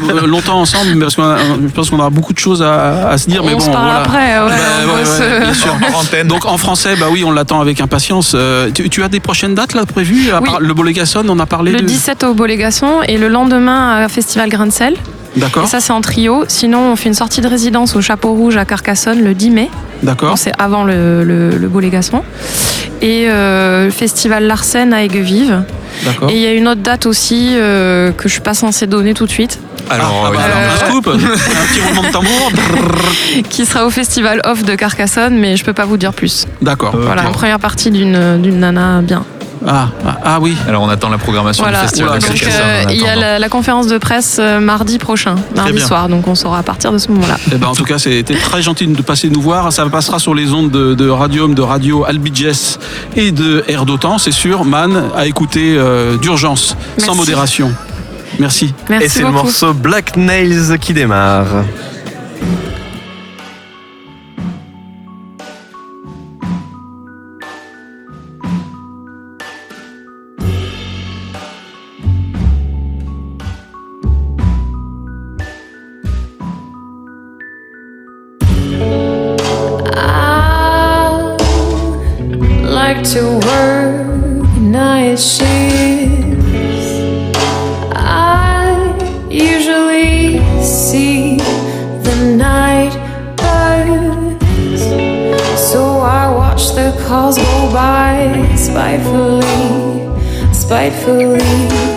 bien 0.10 0.16
euh, 0.24 0.28
longtemps 0.28 0.60
ensemble, 0.60 0.92
mais 0.96 1.02
parce 1.02 1.16
qu'on 1.16 1.24
a- 1.24 1.38
je 1.62 1.68
pense 1.74 1.90
qu'on 1.90 2.00
aura 2.00 2.10
beaucoup 2.10 2.34
de 2.34 2.40
choses 2.40 2.62
à, 2.62 3.10
à 3.10 3.18
se 3.18 3.30
dire. 3.30 3.44
mais 3.44 3.54
on 3.54 3.58
bon, 3.58 3.66
se 3.66 3.70
parle 3.70 3.84
voilà. 3.86 4.00
après. 4.02 4.18
Ouais, 4.18 4.50
Bah, 4.50 4.56
on 4.84 4.96
ouais, 4.96 5.04
va 5.04 5.10
ouais, 5.10 5.40
se- 5.40 5.40
bien 5.46 5.54
sûr. 5.54 6.26
Donc 6.26 6.46
en 6.46 6.58
français, 6.58 6.96
bah 7.00 7.08
oui, 7.12 7.24
on 7.24 7.32
l'attend 7.32 7.62
avec 7.62 7.80
impatience. 7.80 8.34
Euh, 8.36 8.70
tu, 8.74 8.90
tu 8.90 9.04
as 9.04 9.08
des 9.08 9.20
prochaines 9.20 9.56
dates 9.56 9.74
là 9.76 9.86
prévues? 9.86 10.32
À 10.32 10.42
Oui. 10.42 10.50
part 10.50 10.60
Le 10.60 10.74
Bolégason, 10.74 11.24
on 11.28 11.40
a 11.40 11.46
parlé 11.46 11.72
Le 11.72 11.82
de. 11.82 11.86
17 11.86 12.24
au 12.24 12.34
Bolégason 12.34 13.02
et 13.08 13.18
le 13.18 13.28
lendemain 13.28 14.04
à 14.04 14.10
Festival 14.10 14.50
Grain 14.50 14.66
de 14.68 14.72
Sel. 14.72 14.96
Et 15.36 15.40
D'accord, 15.40 15.68
ça, 15.68 15.80
c'est 15.80 15.94
en 15.94 16.02
trio. 16.02 16.44
Sinon, 16.48 16.92
on 16.92 16.96
fait 16.96 17.10
une 17.10 17.16
sortie 17.16 17.42
de 17.42 17.48
résidence 17.48 17.96
au 17.96 18.02
Chapeau 18.02 18.34
Rouge 18.34 18.58
à 18.58 18.66
Carcassonne 18.66 19.24
le 19.24 19.34
10 19.34 19.50
mai. 19.52 19.70
d'accord. 20.04 20.32
Bon, 20.32 20.36
c'est 20.36 20.52
avant 20.60 20.84
le, 20.84 21.24
le, 21.24 21.58
le 21.58 21.68
Bolégason. 21.68 22.24
Et 23.02 23.26
euh, 23.30 23.86
le 23.86 23.92
Festival 23.92 24.46
Larsen 24.46 24.94
à 24.94 25.04
Aiguevive. 25.04 25.62
D'accord. 26.06 26.30
Et 26.30 26.36
il 26.36 26.42
y 26.42 26.48
a 26.48 26.54
une 26.54 26.68
autre 26.68 26.82
date 26.82 27.06
aussi 27.06 27.50
euh, 27.54 28.12
que 28.12 28.28
je 28.28 28.34
suis 28.34 28.42
pas 28.42 28.54
censée 28.54 28.88
donner 28.88 29.14
tout 29.14 29.26
de 29.26 29.32
suite, 29.32 29.60
Alors, 29.90 30.26
Ah, 30.28 30.32
bah, 30.32 30.40
euh, 30.40 30.86
alors, 30.88 30.96
un 30.96 30.98
un 30.98 31.02
petit 31.02 31.82
roulement 31.82 32.04
de 32.04 32.12
tambour. 32.12 32.52
qui 33.50 33.66
sera 33.66 33.86
au 33.86 33.90
Festival 33.90 34.42
Off 34.46 34.64
de 34.64 34.76
Carcassonne, 34.76 35.38
mais 35.38 35.58
je 35.58 35.64
peux 35.66 35.74
pas 35.74 35.86
vous 35.86 35.98
dire 35.98 36.14
plus. 36.14 36.46
D'accord. 36.62 36.96
Voilà, 36.96 37.28
en 37.28 37.32
première 37.32 37.60
partie 37.60 37.92
d'une 37.92 38.42
d'une 38.42 38.60
nana 38.60 39.02
bien. 39.02 39.24
Ah, 39.68 39.90
ah, 40.06 40.18
ah 40.24 40.40
oui. 40.40 40.56
alors, 40.68 40.84
on 40.84 40.90
attend 40.90 41.10
la 41.10 41.18
programmation 41.18 41.64
Voilà. 41.64 41.80
du 41.82 41.88
festival 41.88 42.20
donc, 42.20 42.44
euh, 42.44 42.84
il 42.90 43.02
y 43.02 43.06
a 43.08 43.16
la, 43.16 43.40
la 43.40 43.50
conférence 43.50 43.88
de 43.88 43.98
presse 43.98 44.38
euh, 44.40 44.60
mardi 44.60 44.98
prochain, 44.98 45.36
mardi 45.56 45.80
soir, 45.82 46.08
donc 46.08 46.28
on 46.28 46.36
saura 46.36 46.60
à 46.60 46.64
partir 46.64 46.92
de 46.94 46.98
ce 46.98 47.10
moment-là. 47.12 47.38
Eh 47.52 47.56
ben, 47.56 47.68
en 47.68 47.74
tout 47.76 47.84
cas, 47.84 47.98
c'était 48.00 48.36
très 48.36 48.62
gentil 48.62 48.88
de 48.88 49.02
passer 49.02 49.30
nous 49.30 49.42
voir. 49.42 49.74
Ça 49.74 49.86
passera 49.90 50.20
sur 50.20 50.34
les 50.34 50.54
ondes 50.54 50.72
de, 50.72 50.94
de 50.94 51.10
Radium, 51.10 51.56
de 51.56 51.62
Radio 51.62 52.06
Albiges 52.06 52.78
et 53.16 53.32
de 53.32 53.64
Air 53.68 53.86
d'Otan, 53.86 54.18
c'est 54.18 54.32
sûr. 54.32 54.64
Man, 54.64 55.04
à 55.16 55.26
écouter 55.26 55.76
euh, 55.78 56.18
d'urgence, 56.18 56.76
sans 56.98 57.08
Merci. 57.08 57.18
modération. 57.20 57.74
Merci. 58.40 58.74
Merci 58.90 59.06
Et 59.06 59.10
c'est 59.10 59.24
le 59.24 59.32
morceau 59.32 59.74
Black 59.74 60.16
Nails 60.16 60.78
qui 60.80 60.94
démarre. 60.94 61.48
Spitefully, 98.90 99.44
spitefully, 100.52 101.89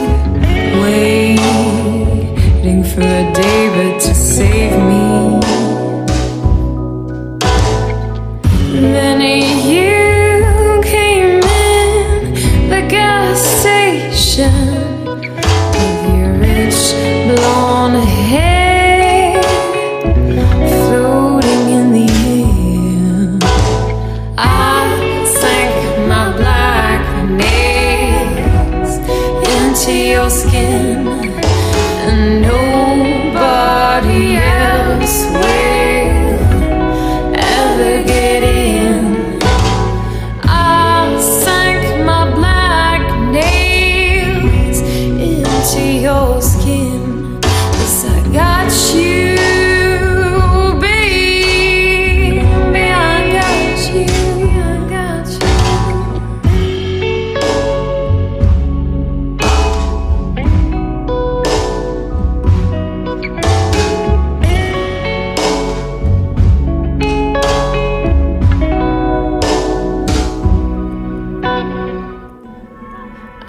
skin 30.52 31.08
and 31.08 32.42
no 32.42 32.71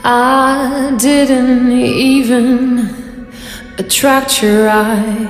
I 0.05 0.97
didn't 0.99 1.71
even 1.71 3.29
attract 3.77 4.43
your 4.43 4.67
eye 4.67 5.29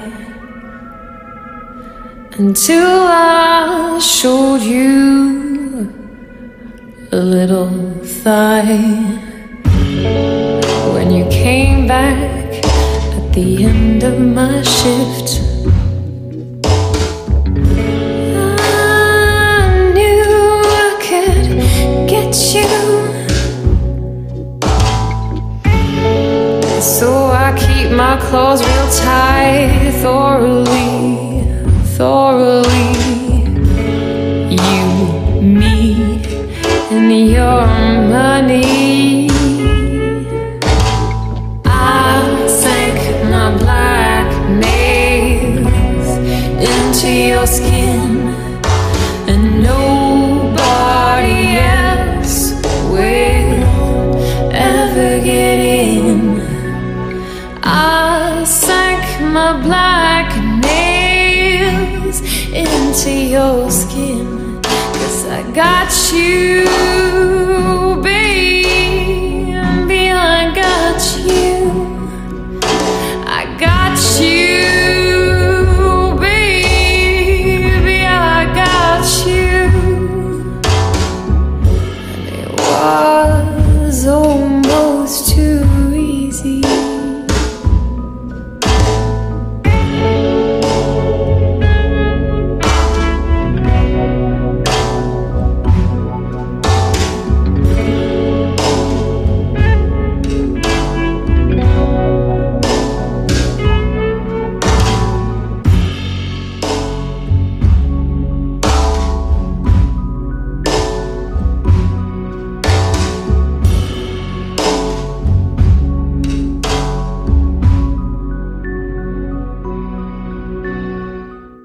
until 2.39 3.05
I 3.07 3.99
showed 3.99 4.61
you 4.61 5.93
a 7.11 7.17
little 7.17 7.69
thigh. 8.03 9.19
When 10.91 11.11
you 11.11 11.25
came 11.29 11.85
back 11.85 12.65
at 12.65 13.31
the 13.31 13.65
end 13.65 14.01
of 14.01 14.19
my 14.19 14.63
shift. 14.63 15.52
Clothes 28.33 28.63
real 28.65 28.89
tight, 28.89 29.91
thoroughly, 30.01 31.45
thoroughly. 31.95 32.87
You, 34.49 35.39
me, 35.39 36.19
and 36.89 37.29
your 37.29 37.67
money. 38.09 38.82